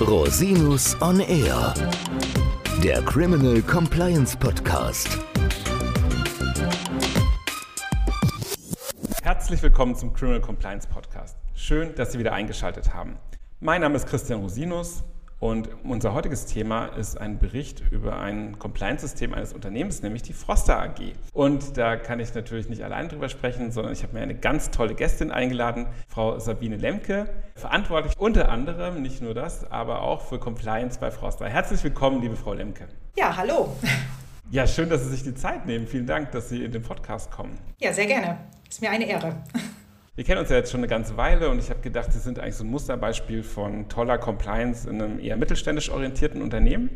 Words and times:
Rosinus 0.00 0.96
on 1.00 1.20
Air, 1.20 1.74
der 2.82 3.02
Criminal 3.02 3.62
Compliance 3.62 4.36
Podcast. 4.36 5.08
Herzlich 9.22 9.62
willkommen 9.62 9.94
zum 9.94 10.12
Criminal 10.12 10.40
Compliance 10.40 10.86
Podcast. 10.86 11.36
Schön, 11.54 11.94
dass 11.94 12.12
Sie 12.12 12.18
wieder 12.18 12.32
eingeschaltet 12.32 12.94
haben. 12.94 13.18
Mein 13.60 13.82
Name 13.82 13.96
ist 13.96 14.06
Christian 14.06 14.40
Rosinus 14.40 15.04
und 15.40 15.70
unser 15.84 16.12
heutiges 16.12 16.44
Thema 16.44 16.86
ist 16.86 17.18
ein 17.18 17.38
Bericht 17.38 17.82
über 17.90 18.18
ein 18.20 18.58
Compliance-System 18.58 19.32
eines 19.32 19.54
Unternehmens, 19.54 20.02
nämlich 20.02 20.22
die 20.22 20.34
Froster 20.34 20.80
AG. 20.80 21.14
Und 21.32 21.78
da 21.78 21.96
kann 21.96 22.20
ich 22.20 22.34
natürlich 22.34 22.68
nicht 22.68 22.84
allein 22.84 23.08
drüber 23.08 23.30
sprechen, 23.30 23.72
sondern 23.72 23.94
ich 23.94 24.02
habe 24.02 24.12
mir 24.12 24.20
eine 24.20 24.34
ganz 24.34 24.70
tolle 24.70 24.94
Gästin 24.94 25.30
eingeladen, 25.30 25.86
Frau 26.08 26.38
Sabine 26.38 26.76
Lemke, 26.76 27.26
verantwortlich 27.56 28.12
unter 28.18 28.50
anderem, 28.50 29.00
nicht 29.00 29.22
nur 29.22 29.32
das, 29.32 29.70
aber 29.70 30.02
auch 30.02 30.20
für 30.20 30.38
Compliance 30.38 31.00
bei 31.00 31.10
Froster. 31.10 31.48
Herzlich 31.48 31.82
willkommen, 31.82 32.20
liebe 32.20 32.36
Frau 32.36 32.52
Lemke. 32.52 32.86
Ja, 33.16 33.34
hallo. 33.36 33.74
Ja, 34.50 34.66
schön, 34.66 34.90
dass 34.90 35.04
Sie 35.04 35.10
sich 35.10 35.22
die 35.22 35.34
Zeit 35.34 35.64
nehmen. 35.64 35.86
Vielen 35.86 36.06
Dank, 36.06 36.32
dass 36.32 36.48
Sie 36.48 36.64
in 36.64 36.72
den 36.72 36.82
Podcast 36.82 37.30
kommen. 37.30 37.58
Ja, 37.78 37.92
sehr 37.92 38.06
gerne. 38.06 38.36
Ist 38.68 38.82
mir 38.82 38.90
eine 38.90 39.06
Ehre. 39.06 39.36
Wir 40.20 40.26
kennen 40.26 40.40
uns 40.40 40.50
ja 40.50 40.56
jetzt 40.56 40.70
schon 40.70 40.80
eine 40.80 40.86
ganze 40.86 41.16
Weile 41.16 41.48
und 41.48 41.58
ich 41.60 41.70
habe 41.70 41.80
gedacht, 41.80 42.12
Sie 42.12 42.18
sind 42.18 42.38
eigentlich 42.38 42.56
so 42.56 42.62
ein 42.62 42.70
Musterbeispiel 42.70 43.42
von 43.42 43.88
toller 43.88 44.18
Compliance 44.18 44.86
in 44.86 45.00
einem 45.00 45.18
eher 45.18 45.38
mittelständisch 45.38 45.88
orientierten 45.88 46.42
Unternehmen 46.42 46.90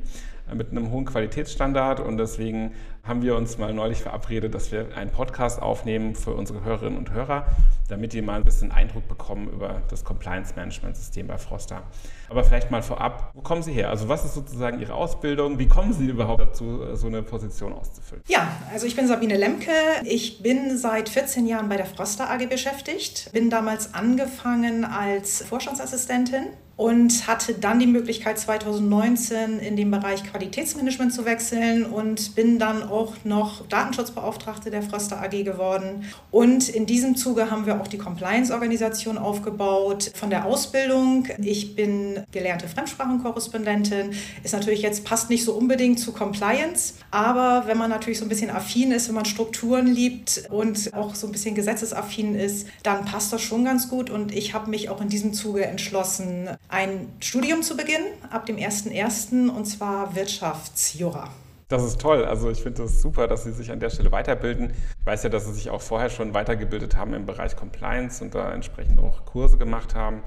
äh, 0.51 0.55
mit 0.55 0.73
einem 0.73 0.91
hohen 0.91 1.07
Qualitätsstandard. 1.07 2.01
Und 2.01 2.19
deswegen 2.19 2.73
haben 3.03 3.23
wir 3.23 3.35
uns 3.35 3.57
mal 3.57 3.73
neulich 3.73 4.03
verabredet, 4.03 4.55
dass 4.55 4.73
wir 4.73 4.89
einen 4.95 5.11
Podcast 5.11 5.63
aufnehmen 5.63 6.15
für 6.15 6.35
unsere 6.35 6.65
Hörerinnen 6.65 6.99
und 6.99 7.13
Hörer, 7.13 7.47
damit 7.89 8.13
die 8.13 8.23
mal 8.23 8.37
ein 8.37 8.45
bisschen 8.45 8.73
Eindruck 8.73 9.09
bekommen 9.09 9.49
über 9.49 9.83
das 9.89 10.05
Compliance-Management-System 10.05 11.27
bei 11.27 11.39
Froster. 11.39 11.83
Aber 12.29 12.45
vielleicht 12.45 12.71
mal 12.71 12.83
vorab, 12.83 13.31
wo 13.35 13.43
kommen 13.43 13.63
Sie 13.63 13.73
her? 13.73 13.91
Also 13.91 14.09
was 14.09 14.25
ist 14.25 14.35
sozusagen 14.35 14.81
Ihre 14.81 14.95
Ausbildung? 14.95 15.59
Wie 15.59 15.69
kommen 15.69 15.93
Sie 15.93 16.07
überhaupt 16.07 16.41
dazu, 16.41 16.97
so 16.97 17.07
eine 17.07 17.23
Position 17.23 17.73
auszufüllen? 17.73 18.25
Ja, 18.29 18.49
also 18.73 18.87
ich 18.87 18.97
bin 18.97 19.07
Sabine 19.07 19.37
Lemke. 19.37 19.71
Ich 20.05 20.43
bin 20.43 20.77
seit 20.77 21.09
14 21.09 21.47
Jahren 21.47 21.69
bei 21.69 21.77
der 21.77 21.87
Froster 21.87 22.31
AG 22.31 22.47
beschäftigt. 22.49 23.31
Bin 23.33 23.51
damals 23.51 23.95
angefangen 23.95 24.85
als 24.85 25.43
Vorstandsassistentin 25.43 26.49
und 26.77 27.27
hatte 27.29 27.55
dann 27.55 27.79
die 27.79 27.87
Möglichkeit 27.87 28.39
2019 28.39 29.61
in 29.61 29.77
den 29.77 29.91
Bereich 29.91 30.25
Qualitätsmanagement 30.25 31.13
zu 31.13 31.25
wechseln 31.25 31.87
und 31.87 32.35
bin 32.35 32.59
dann 32.59 32.83
auch 32.83 33.15
noch 33.25 33.67
Datenschutzbeauftragte 33.69 34.71
der 34.71 34.83
Froster 34.83 35.23
AG 35.23 35.45
geworden. 35.45 36.05
Und 36.31 36.69
in 36.69 36.87
diesem 36.87 37.17
Zuge 37.17 37.51
haben 37.51 37.67
wir 37.67 37.81
auch 37.81 37.87
die 37.87 37.99
Compliance-Organisation 37.99 39.19
aufgebaut 39.19 40.11
von 40.15 40.31
der 40.31 40.47
Ausbildung. 40.47 41.29
Ich 41.39 41.77
bin 41.77 42.25
gelernte 42.33 42.69
Fremdsprachenkorrespondentin, 42.69 44.11
ist 44.43 44.53
natürlich 44.53 44.83
jetzt 44.83 45.05
passt 45.05 45.31
nicht 45.31 45.45
so 45.45 45.53
unbedingt 45.53 46.01
zu 46.01 46.13
Compliance, 46.13 46.95
aber 47.11 47.67
wenn 47.67 47.79
man 47.79 47.91
natürlich 47.91 48.19
so 48.19 48.25
ein 48.25 48.29
bisschen 48.29 48.51
affin 48.51 48.91
ist, 48.91 49.09
wenn 49.09 49.15
man 49.15 49.25
Strukturen 49.25 49.87
liebt 49.87 50.45
und 50.51 50.93
auch 50.95 51.15
so 51.15 51.27
ein 51.27 51.33
bisschen 51.33 51.55
gesetzesaffin 51.55 52.35
ist, 52.35 52.67
dann 52.83 53.05
passt 53.05 53.33
das 53.33 53.43
schon 53.43 53.65
ganz 53.65 53.89
gut 53.89 54.11
und 54.11 54.33
ich 54.33 54.55
habe 54.55 54.71
mich 54.71 54.89
auch 54.89 55.01
in 55.01 55.09
diesem 55.09 55.33
Zuge 55.33 55.65
entschlossen, 55.65 56.49
ein 56.69 57.13
Studium 57.21 57.63
zu 57.63 57.77
beginnen, 57.77 58.07
ab 58.31 58.47
dem 58.47 58.57
1.1. 58.57 59.49
und 59.51 59.65
zwar 59.65 60.15
Wirtschaftsjura. 60.15 61.29
Das 61.69 61.83
ist 61.83 62.01
toll. 62.01 62.25
Also 62.25 62.51
ich 62.51 62.63
finde 62.63 62.83
es 62.83 62.93
das 62.93 63.03
super, 63.03 63.27
dass 63.27 63.45
Sie 63.45 63.53
sich 63.53 63.71
an 63.71 63.81
der 63.81 63.91
Stelle 63.91 64.13
weiterbilden. 64.13 64.71
Ich 65.01 65.07
weiß 65.07 65.23
ja, 65.23 65.31
dass 65.31 65.47
Sie 65.47 65.53
sich 65.53 65.71
auch 65.71 65.81
vorher 65.81 66.11
schon 66.11 66.35
weitergebildet 66.35 66.97
haben 66.97 67.15
im 67.15 67.27
Bereich 67.27 67.57
Compliance 67.57 68.23
und 68.23 68.35
da 68.35 68.53
entsprechend 68.53 69.01
auch 69.01 69.25
Kurse 69.25 69.57
gemacht 69.57 69.95
haben 69.95 70.23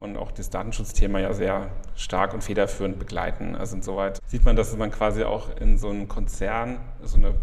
und 0.00 0.16
auch 0.16 0.30
das 0.30 0.50
Datenschutzthema 0.50 1.18
ja 1.18 1.32
sehr 1.32 1.70
stark 1.96 2.34
und 2.34 2.44
federführend 2.44 2.98
begleiten. 2.98 3.56
Also 3.56 3.76
insoweit 3.76 4.20
sieht 4.26 4.44
man, 4.44 4.56
dass 4.56 4.76
man 4.76 4.90
quasi 4.90 5.24
auch 5.24 5.56
in 5.56 5.78
so 5.78 5.88
einem 5.88 6.06
Konzern 6.06 6.78
so 7.02 7.16
eine 7.16 7.34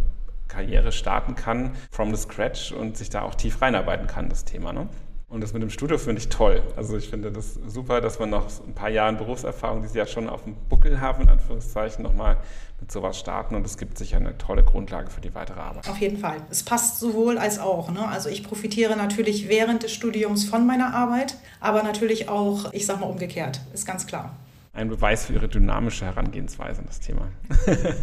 Karriere 0.47 0.91
starten 0.91 1.35
kann, 1.35 1.72
from 1.91 2.13
the 2.13 2.22
scratch 2.22 2.72
und 2.72 2.97
sich 2.97 3.09
da 3.09 3.22
auch 3.24 3.35
tief 3.35 3.62
reinarbeiten 3.62 4.06
kann, 4.06 4.30
das 4.30 4.46
Thema. 4.46 4.74
Ne? 4.74 4.88
Und 5.31 5.40
das 5.40 5.53
mit 5.53 5.62
dem 5.62 5.69
Studio 5.69 5.97
finde 5.97 6.19
ich 6.19 6.28
toll. 6.28 6.62
Also 6.75 6.97
ich 6.97 7.09
finde 7.09 7.31
das 7.31 7.53
super, 7.66 8.02
dass 8.02 8.19
man 8.19 8.30
nach 8.30 8.47
ein 8.68 8.74
paar 8.74 8.90
Jahren 8.90 9.18
Berufserfahrung, 9.18 9.81
die 9.81 9.88
Sie 9.88 9.97
ja 9.97 10.06
schon 10.06 10.28
auf 10.28 10.44
dem 10.44 10.56
Buckel 10.68 11.00
haben, 11.00 11.24
in 11.24 11.30
Anführungszeichen, 11.30 12.03
nochmal 12.03 12.36
mit 12.81 12.92
sowas 12.92 13.18
starten. 13.18 13.56
Und 13.56 13.66
es 13.66 13.78
gibt 13.78 13.97
sicher 13.97 14.18
eine 14.18 14.38
tolle 14.38 14.62
Grundlage 14.62 15.09
für 15.09 15.22
die 15.22 15.34
weitere 15.34 15.62
Arbeit. 15.62 15.88
Auf 15.88 15.97
jeden 16.00 16.18
Fall. 16.18 16.42
Es 16.50 16.64
passt 16.64 17.00
sowohl 17.00 17.38
als 17.38 17.59
auch. 17.59 17.90
Ne? 17.92 18.06
Also 18.06 18.28
ich 18.28 18.44
profitiere 18.44 18.97
natürlich 18.97 19.47
während 19.47 19.84
des 19.84 19.94
Studiums 19.94 20.44
von 20.44 20.68
meiner 20.68 20.94
Arbeit, 20.94 21.38
aber 21.62 21.81
natürlich 21.81 22.28
auch, 22.28 22.74
ich 22.74 22.86
sage 22.86 23.00
mal 23.00 23.06
umgekehrt, 23.06 23.62
ist 23.74 23.88
ganz 23.88 24.06
klar. 24.06 24.36
Ein 24.74 24.90
Beweis 24.90 25.28
für 25.28 25.34
Ihre 25.34 25.48
dynamische 25.48 26.03
Herangehensweise 26.03 26.81
an 26.81 26.88
das 26.88 27.00
Thema. 27.00 27.30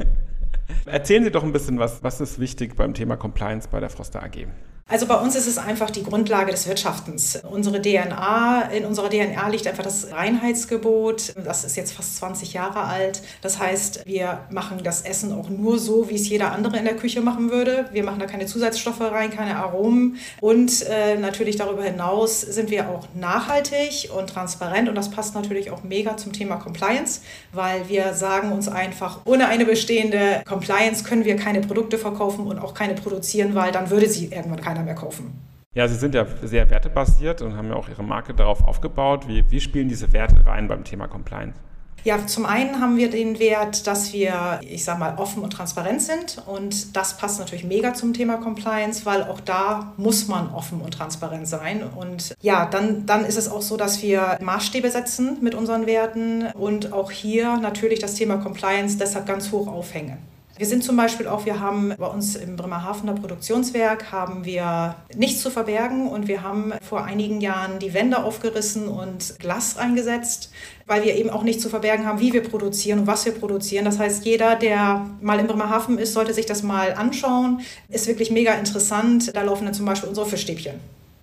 Erzählen 0.87 1.25
Sie 1.25 1.31
doch 1.31 1.45
ein 1.45 1.53
bisschen 1.53 1.78
was, 1.78 2.03
was 2.03 2.22
ist 2.22 2.39
wichtig 2.39 2.75
beim 2.75 2.95
Thema 2.95 3.19
Compliance 3.19 3.69
bei 3.71 3.81
der 3.81 3.91
Froster 3.91 4.22
AG? 4.22 4.47
Also 4.91 5.04
bei 5.04 5.16
uns 5.16 5.37
ist 5.37 5.47
es 5.47 5.59
einfach 5.59 5.91
die 5.91 6.03
Grundlage 6.03 6.50
des 6.50 6.66
Wirtschaftens. 6.66 7.38
Unsere 7.50 7.82
DNA, 7.82 8.71
in 8.72 8.87
unserer 8.87 9.10
DNA 9.10 9.47
liegt 9.49 9.66
einfach 9.66 9.84
das 9.84 10.10
Reinheitsgebot. 10.10 11.34
Das 11.44 11.65
ist 11.65 11.76
jetzt 11.76 11.93
fast 11.93 12.16
20 12.16 12.54
Jahre 12.54 12.84
alt. 12.84 13.21
Das 13.43 13.59
heißt, 13.59 14.06
wir 14.06 14.41
machen 14.50 14.81
das 14.82 15.03
Essen 15.03 15.31
auch 15.32 15.50
nur 15.50 15.78
so, 15.78 16.09
wie 16.09 16.15
es 16.15 16.27
jeder 16.31 16.53
andere 16.53 16.78
in 16.78 16.87
der 16.87 16.97
Küche 16.97 17.21
machen 17.21 17.50
würde. 17.50 17.84
Wir 17.93 18.03
machen 18.03 18.19
da 18.19 18.25
keine 18.25 18.47
Zusatzstoffe 18.47 19.03
rein, 19.03 19.31
keine 19.31 19.56
Aromen. 19.56 20.16
Und 20.41 20.87
äh, 20.87 21.19
natürlich 21.19 21.56
darüber 21.56 21.82
hinaus 21.82 22.41
sind 22.41 22.71
wir 22.71 22.88
auch 22.88 23.09
nachhaltig 23.15 24.09
und 24.16 24.31
transparent. 24.31 24.88
Und 24.88 24.94
das 24.94 25.10
passt 25.10 25.34
natürlich 25.34 25.71
auch 25.71 25.82
mega 25.82 26.16
zum 26.16 26.32
Thema 26.32 26.56
Compliance, 26.56 27.21
weil 27.53 27.91
wir 27.91 28.15
sagen 28.15 28.53
uns 28.53 28.69
einfach, 28.69 29.21
ohne 29.27 29.48
eine 29.48 29.66
bestehende 29.66 30.41
Compliance 30.48 31.04
können 31.04 31.27
wir 31.27 31.37
keine 31.37 31.60
Produkte 31.60 31.98
verkaufen 31.98 32.47
und 32.47 32.59
auch 32.59 32.72
keine 32.72 32.94
produzieren, 32.94 33.54
weil 33.54 33.71
dann 33.71 33.91
würde 33.91 34.09
sie 34.09 34.28
irgendwann 34.32 34.62
keine 34.62 34.78
keiner 34.78 34.84
mehr 34.84 34.94
kaufen. 34.94 35.33
Ja, 35.75 35.87
Sie 35.87 35.94
sind 35.94 36.15
ja 36.15 36.27
sehr 36.43 36.71
wertebasiert 36.71 37.43
und 37.43 37.56
haben 37.56 37.69
ja 37.69 37.75
auch 37.75 37.89
Ihre 37.89 38.03
Marke 38.03 38.34
darauf 38.34 38.65
aufgebaut. 38.65 39.28
Wie, 39.28 39.44
wie 39.50 39.61
spielen 39.61 39.89
diese 39.89 40.12
Werte 40.12 40.47
rein 40.47 40.66
beim 40.66 40.84
Thema 40.84 41.06
Compliance? 41.09 41.59
Ja, 42.05 42.27
zum 42.27 42.47
einen 42.47 42.81
haben 42.81 42.97
wir 42.97 43.11
den 43.11 43.39
Wert, 43.41 43.87
dass 43.87 44.12
wir, 44.12 44.61
ich 44.62 44.84
sage 44.84 45.00
mal, 45.00 45.19
offen 45.19 45.43
und 45.43 45.50
transparent 45.50 46.00
sind. 46.00 46.41
Und 46.47 46.97
das 46.97 47.16
passt 47.16 47.39
natürlich 47.39 47.65
mega 47.65 47.93
zum 47.93 48.15
Thema 48.15 48.37
Compliance, 48.37 49.05
weil 49.05 49.25
auch 49.25 49.41
da 49.41 49.93
muss 49.97 50.28
man 50.28 50.49
offen 50.55 50.81
und 50.81 50.93
transparent 50.95 51.49
sein. 51.49 51.83
Und 51.83 52.34
ja, 52.41 52.66
dann, 52.66 53.05
dann 53.05 53.25
ist 53.25 53.37
es 53.37 53.49
auch 53.49 53.62
so, 53.62 53.77
dass 53.77 54.00
wir 54.00 54.39
Maßstäbe 54.41 54.91
setzen 54.91 55.39
mit 55.43 55.55
unseren 55.55 55.87
Werten 55.87 56.47
und 56.55 56.93
auch 56.93 57.10
hier 57.10 57.56
natürlich 57.59 57.99
das 57.99 58.15
Thema 58.15 58.37
Compliance 58.37 58.97
deshalb 58.97 59.27
ganz 59.27 59.50
hoch 59.50 59.66
aufhängen. 59.66 60.19
Wir 60.59 60.67
sind 60.67 60.83
zum 60.83 60.97
Beispiel 60.97 61.29
auch, 61.29 61.47
wir 61.47 61.61
haben 61.61 61.95
bei 61.97 62.07
uns 62.07 62.35
im 62.35 62.57
Bremerhavener 62.57 63.15
Produktionswerk 63.15 64.11
haben 64.11 64.45
wir 64.45 64.97
nichts 65.15 65.41
zu 65.41 65.51
verbergen 65.51 66.09
und 66.09 66.27
wir 66.27 66.43
haben 66.43 66.73
vor 66.83 67.05
einigen 67.05 67.41
Jahren 67.41 67.79
die 67.79 67.95
Wände 67.95 68.25
aufgerissen 68.25 68.89
und 68.89 69.39
Glas 69.39 69.77
eingesetzt, 69.77 70.51
weil 70.87 71.05
wir 71.05 71.15
eben 71.15 71.31
auch 71.31 71.45
nichts 71.45 71.63
zu 71.63 71.69
verbergen 71.69 72.07
haben, 72.07 72.19
wie 72.19 72.33
wir 72.33 72.43
produzieren 72.43 72.99
und 72.99 73.07
was 73.07 73.25
wir 73.25 73.33
produzieren. 73.33 73.85
Das 73.85 74.01
heißt, 74.01 74.25
jeder, 74.25 74.57
der 74.57 75.07
mal 75.21 75.39
in 75.39 75.47
Bremerhaven 75.47 75.97
ist, 75.97 76.13
sollte 76.13 76.35
sich 76.35 76.47
das 76.47 76.65
mal 76.65 76.93
anschauen. 76.93 77.61
Ist 77.89 78.09
wirklich 78.09 78.33
mega 78.33 78.55
interessant. 78.55 79.37
Da 79.37 79.43
laufen 79.43 79.65
dann 79.65 79.75
zum 79.75 79.87
Beispiel 79.87 80.09
unsere 80.09 80.27
Fischstäbchen. 80.27 80.75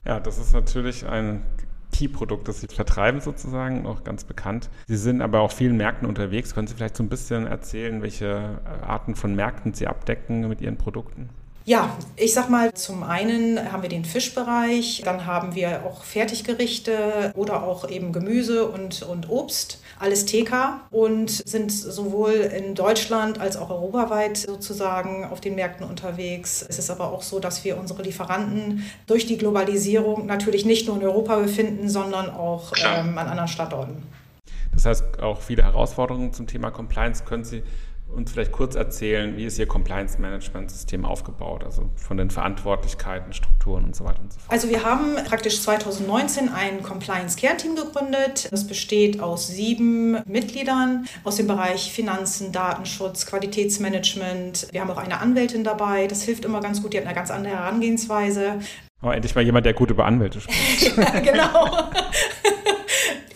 Ja, 0.06 0.22
das 0.22 0.38
ist 0.38 0.54
natürlich 0.54 1.06
ein 1.06 1.44
Key-Produkt, 1.96 2.48
das 2.48 2.60
Sie 2.60 2.68
vertreiben 2.68 3.22
sozusagen, 3.22 3.86
auch 3.86 4.04
ganz 4.04 4.26
bekannt. 4.26 4.70
Sie 4.88 4.98
sind 4.98 5.22
aber 5.22 5.40
auch 5.40 5.52
vielen 5.52 5.78
Märkten 5.78 6.08
unterwegs. 6.08 6.54
Können 6.54 6.68
Sie 6.68 6.76
vielleicht 6.76 6.98
so 6.98 7.04
ein 7.04 7.10
bisschen 7.10 7.48
erzählen, 7.48 8.02
welche 8.02 8.60
Arten 8.86 9.16
von 9.16 9.34
Märkten 9.34 9.74
Sie 9.74 9.88
abdecken 9.88 10.48
mit 10.50 10.60
Ihren 10.62 10.78
Produkten? 10.78 11.30
Ja, 11.68 11.98
ich 12.16 12.32
sag 12.36 12.52
mal, 12.52 12.72
zum 12.76 13.02
einen 13.02 13.72
haben 13.72 13.82
wir 13.82 13.90
den 13.90 14.06
Fischbereich, 14.06 15.02
dann 15.04 15.26
haben 15.26 15.56
wir 15.56 15.84
auch 15.84 16.04
Fertiggerichte 16.04 17.34
oder 17.36 17.64
auch 17.64 17.90
eben 17.90 18.14
Gemüse 18.14 18.70
und, 18.70 19.02
und 19.02 19.28
Obst, 19.32 19.82
alles 20.00 20.28
TK 20.28 20.82
und 20.92 21.32
sind 21.32 21.72
sowohl 21.72 22.34
in 22.34 22.76
Deutschland 22.76 23.42
als 23.42 23.58
auch 23.58 23.72
europaweit 23.72 24.38
sozusagen 24.38 25.26
auf 25.26 25.42
den 25.42 25.56
Märkten 25.56 25.88
unterwegs. 25.88 26.64
Es 26.70 26.78
ist 26.78 26.92
aber 26.92 27.12
auch 27.12 27.24
so, 27.24 27.40
dass 27.40 27.64
wir 27.64 27.80
unsere 27.80 28.04
Lieferanten 28.04 28.86
durch 29.08 29.26
die 29.26 29.40
Globalisierung 29.40 30.28
natürlich 30.28 30.66
nicht 30.66 30.86
nur 30.86 30.98
in 30.98 31.04
Europa 31.04 31.38
befinden, 31.38 31.90
sondern 31.90 32.30
auch 32.30 32.74
ähm, 32.78 33.18
an 33.18 33.28
anderen 33.28 33.48
Standorten. 33.48 34.04
Das 34.76 34.86
heißt, 34.86 35.20
auch 35.20 35.42
viele 35.42 35.64
Herausforderungen 35.64 36.32
zum 36.32 36.46
Thema 36.46 36.70
Compliance 36.70 37.24
können 37.24 37.44
Sie 37.44 37.64
uns 38.08 38.32
vielleicht 38.32 38.52
kurz 38.52 38.76
erzählen, 38.76 39.36
wie 39.38 39.46
ist 39.46 39.60
Ihr 39.60 39.68
Compliance-Management-System 39.68 41.06
aufgebaut, 41.06 41.64
also 41.64 41.90
von 41.96 42.18
den 42.18 42.30
Verantwortlichkeiten, 42.30 43.34
Strukturen 43.34 43.86
und 43.86 43.96
so 43.96 44.06
weiter 44.06 44.22
und 44.22 44.32
so 44.32 44.40
fort? 44.40 44.52
Also 44.52 44.70
wir 44.70 44.84
haben 44.84 45.16
praktisch 45.26 45.62
2019 45.62 46.50
ein 46.50 46.82
Compliance-Care-Team 46.84 47.76
gegründet. 47.76 48.48
Das 48.52 48.68
besteht 48.68 49.20
aus 49.20 49.48
sieben 49.48 50.22
Mitgliedern 50.26 51.06
aus 51.24 51.36
dem 51.38 51.48
Bereich 51.48 51.92
Finanzen, 51.92 52.52
Datenschutz, 52.52 53.26
Qualitätsmanagement. 53.26 54.68
Wir 54.72 54.82
haben 54.82 54.92
auch 54.92 54.98
eine 54.98 55.20
Anwältin 55.20 55.64
dabei. 55.64 56.08
Das 56.08 56.24
hilft 56.24 56.46
immer 56.46 56.62
ganz 56.62 56.82
gut. 56.82 56.94
Die 56.94 56.98
hat 56.98 57.06
eine 57.06 57.16
ganz 57.16 57.32
andere 57.32 57.56
Herangehensweise. 57.56 58.60
Aber 59.02 59.14
endlich 59.14 59.36
mal 59.36 59.44
jemand, 59.44 59.66
der 59.66 59.74
gut 59.74 59.92
über 59.92 60.06
Anwälte 60.06 60.42
spricht. 60.42 60.98
ja, 60.98 61.20
genau. 61.20 61.90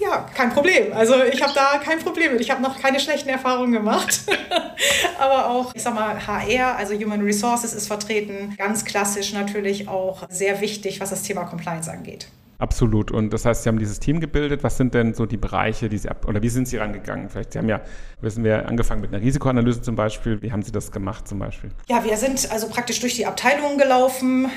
Ja, 0.10 0.26
kein 0.34 0.50
Problem. 0.50 0.92
Also 0.94 1.24
ich 1.24 1.42
habe 1.42 1.54
da 1.54 1.78
kein 1.84 2.00
Problem 2.00 2.32
mit. 2.32 2.42
Ich 2.42 2.50
habe 2.50 2.62
noch 2.62 2.80
keine 2.82 3.00
schlechten 3.00 3.30
Erfahrungen 3.30 3.72
gemacht. 3.72 4.22
Aber 5.20 5.50
auch, 5.50 5.76
ich 5.76 5.84
sag 5.84 5.94
mal, 5.94 6.26
HR, 6.26 6.78
also 6.78 6.96
Human 6.96 7.22
Resources 7.22 7.74
ist 7.74 7.88
vertreten. 7.88 8.56
Ganz 8.58 8.86
klassisch 8.86 9.34
natürlich 9.34 9.88
auch 9.88 10.28
sehr 10.30 10.62
wichtig, 10.62 11.00
was 11.00 11.12
das 11.12 11.24
Thema 11.24 11.44
Compliance 11.44 11.92
angeht. 11.92 12.28
Absolut. 12.58 13.12
Und 13.12 13.32
das 13.32 13.46
heißt, 13.46 13.64
Sie 13.64 13.70
haben 13.70 13.80
dieses 13.80 14.00
Team 14.00 14.20
gebildet. 14.20 14.64
Was 14.64 14.78
sind 14.78 14.94
denn 14.94 15.14
so 15.14 15.26
die 15.26 15.38
Bereiche, 15.38 15.90
die 15.90 15.98
Sie 15.98 16.10
ab 16.10 16.28
oder 16.28 16.42
wie 16.42 16.50
sind 16.50 16.68
Sie 16.68 16.78
rangegangen? 16.78 17.30
Vielleicht, 17.30 17.54
Sie 17.54 17.60
haben 17.60 17.70
ja, 17.70 17.82
wissen 18.20 18.44
wir, 18.44 18.68
angefangen 18.68 19.02
mit 19.02 19.14
einer 19.14 19.24
Risikoanalyse 19.24 19.82
zum 19.82 19.96
Beispiel. 19.96 20.42
Wie 20.42 20.52
haben 20.52 20.64
Sie 20.64 20.72
das 20.72 20.92
gemacht 20.92 21.28
zum 21.28 21.40
Beispiel? 21.40 21.70
Ja, 21.88 22.04
wir 22.04 22.18
sind 22.18 22.52
also 22.52 22.68
praktisch 22.68 23.00
durch 23.00 23.16
die 23.16 23.26
Abteilungen 23.26 23.78
gelaufen. 23.78 24.50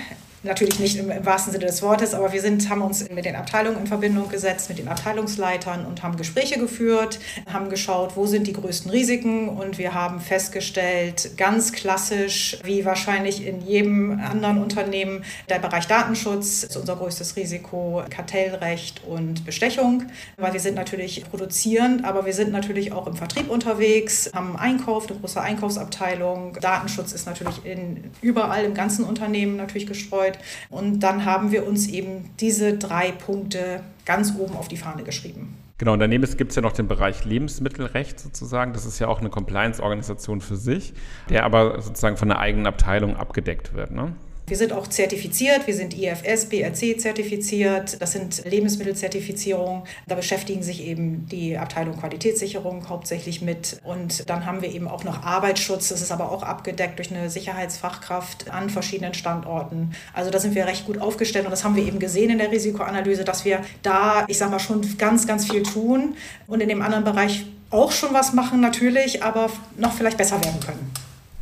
Natürlich 0.44 0.80
nicht 0.80 0.98
im, 0.98 1.08
im, 1.08 1.24
wahrsten 1.24 1.52
Sinne 1.52 1.66
des 1.66 1.82
Wortes, 1.82 2.14
aber 2.14 2.32
wir 2.32 2.40
sind, 2.40 2.68
haben 2.68 2.82
uns 2.82 3.08
mit 3.08 3.24
den 3.24 3.36
Abteilungen 3.36 3.78
in 3.78 3.86
Verbindung 3.86 4.28
gesetzt, 4.28 4.68
mit 4.68 4.78
den 4.78 4.88
Abteilungsleitern 4.88 5.86
und 5.86 6.02
haben 6.02 6.16
Gespräche 6.16 6.58
geführt, 6.58 7.20
haben 7.52 7.70
geschaut, 7.70 8.16
wo 8.16 8.26
sind 8.26 8.48
die 8.48 8.52
größten 8.52 8.90
Risiken. 8.90 9.48
Und 9.48 9.78
wir 9.78 9.94
haben 9.94 10.20
festgestellt, 10.20 11.36
ganz 11.36 11.72
klassisch, 11.72 12.58
wie 12.64 12.84
wahrscheinlich 12.84 13.46
in 13.46 13.60
jedem 13.60 14.18
anderen 14.18 14.60
Unternehmen, 14.60 15.24
der 15.48 15.60
Bereich 15.60 15.86
Datenschutz 15.86 16.64
ist 16.64 16.76
unser 16.76 16.96
größtes 16.96 17.36
Risiko, 17.36 18.02
Kartellrecht 18.10 19.02
und 19.06 19.44
Bestechung, 19.46 20.04
weil 20.38 20.52
wir 20.52 20.60
sind 20.60 20.74
natürlich 20.74 21.24
produzierend, 21.30 22.04
aber 22.04 22.26
wir 22.26 22.32
sind 22.32 22.50
natürlich 22.50 22.90
auch 22.90 23.06
im 23.06 23.14
Vertrieb 23.14 23.48
unterwegs, 23.48 24.28
haben 24.34 24.56
Einkauf, 24.56 25.08
eine 25.08 25.20
große 25.20 25.40
Einkaufsabteilung. 25.40 26.58
Datenschutz 26.60 27.12
ist 27.12 27.26
natürlich 27.26 27.64
in, 27.64 28.10
überall 28.22 28.64
im 28.64 28.74
ganzen 28.74 29.04
Unternehmen 29.04 29.56
natürlich 29.56 29.86
gestreut 29.86 30.31
betreut. 30.32 30.38
Und 30.70 31.00
dann 31.00 31.24
haben 31.24 31.52
wir 31.52 31.66
uns 31.66 31.88
eben 31.88 32.30
diese 32.40 32.76
drei 32.76 33.12
Punkte 33.12 33.82
ganz 34.04 34.34
oben 34.38 34.56
auf 34.56 34.68
die 34.68 34.76
Fahne 34.76 35.02
geschrieben. 35.02 35.56
Genau, 35.78 35.94
und 35.94 35.98
daneben 35.98 36.24
gibt 36.36 36.50
es 36.50 36.56
ja 36.56 36.62
noch 36.62 36.72
den 36.72 36.86
Bereich 36.86 37.24
Lebensmittelrecht 37.24 38.20
sozusagen. 38.20 38.72
Das 38.72 38.86
ist 38.86 39.00
ja 39.00 39.08
auch 39.08 39.20
eine 39.20 39.30
Compliance-Organisation 39.30 40.40
für 40.40 40.56
sich, 40.56 40.94
der 41.28 41.44
aber 41.44 41.80
sozusagen 41.80 42.16
von 42.16 42.30
einer 42.30 42.38
eigenen 42.38 42.66
Abteilung 42.66 43.16
abgedeckt 43.16 43.74
wird. 43.74 43.90
Ne? 43.90 44.12
Wir 44.46 44.56
sind 44.56 44.72
auch 44.72 44.88
zertifiziert, 44.88 45.66
wir 45.66 45.74
sind 45.74 45.96
IFS, 45.96 46.46
BRC 46.46 47.00
zertifiziert, 47.00 48.02
das 48.02 48.12
sind 48.12 48.44
Lebensmittelzertifizierungen. 48.44 49.82
Da 50.08 50.16
beschäftigen 50.16 50.62
sich 50.62 50.84
eben 50.84 51.26
die 51.28 51.56
Abteilung 51.56 51.96
Qualitätssicherung 51.96 52.88
hauptsächlich 52.88 53.40
mit. 53.40 53.80
Und 53.84 54.28
dann 54.28 54.44
haben 54.44 54.60
wir 54.60 54.72
eben 54.72 54.88
auch 54.88 55.04
noch 55.04 55.22
Arbeitsschutz, 55.22 55.88
das 55.90 56.02
ist 56.02 56.10
aber 56.10 56.32
auch 56.32 56.42
abgedeckt 56.42 56.98
durch 56.98 57.10
eine 57.12 57.30
Sicherheitsfachkraft 57.30 58.50
an 58.50 58.68
verschiedenen 58.68 59.14
Standorten. 59.14 59.92
Also 60.12 60.30
da 60.30 60.40
sind 60.40 60.54
wir 60.56 60.66
recht 60.66 60.86
gut 60.86 61.00
aufgestellt 61.00 61.44
und 61.44 61.52
das 61.52 61.62
haben 61.62 61.76
wir 61.76 61.86
eben 61.86 62.00
gesehen 62.00 62.30
in 62.30 62.38
der 62.38 62.50
Risikoanalyse, 62.50 63.24
dass 63.24 63.44
wir 63.44 63.60
da, 63.82 64.24
ich 64.26 64.38
sage 64.38 64.50
mal, 64.50 64.58
schon 64.58 64.98
ganz, 64.98 65.26
ganz 65.26 65.50
viel 65.50 65.62
tun 65.62 66.16
und 66.48 66.60
in 66.60 66.68
dem 66.68 66.82
anderen 66.82 67.04
Bereich 67.04 67.46
auch 67.70 67.92
schon 67.92 68.12
was 68.12 68.32
machen 68.32 68.60
natürlich, 68.60 69.22
aber 69.22 69.50
noch 69.76 69.92
vielleicht 69.94 70.18
besser 70.18 70.44
werden 70.44 70.60
können. 70.60 70.92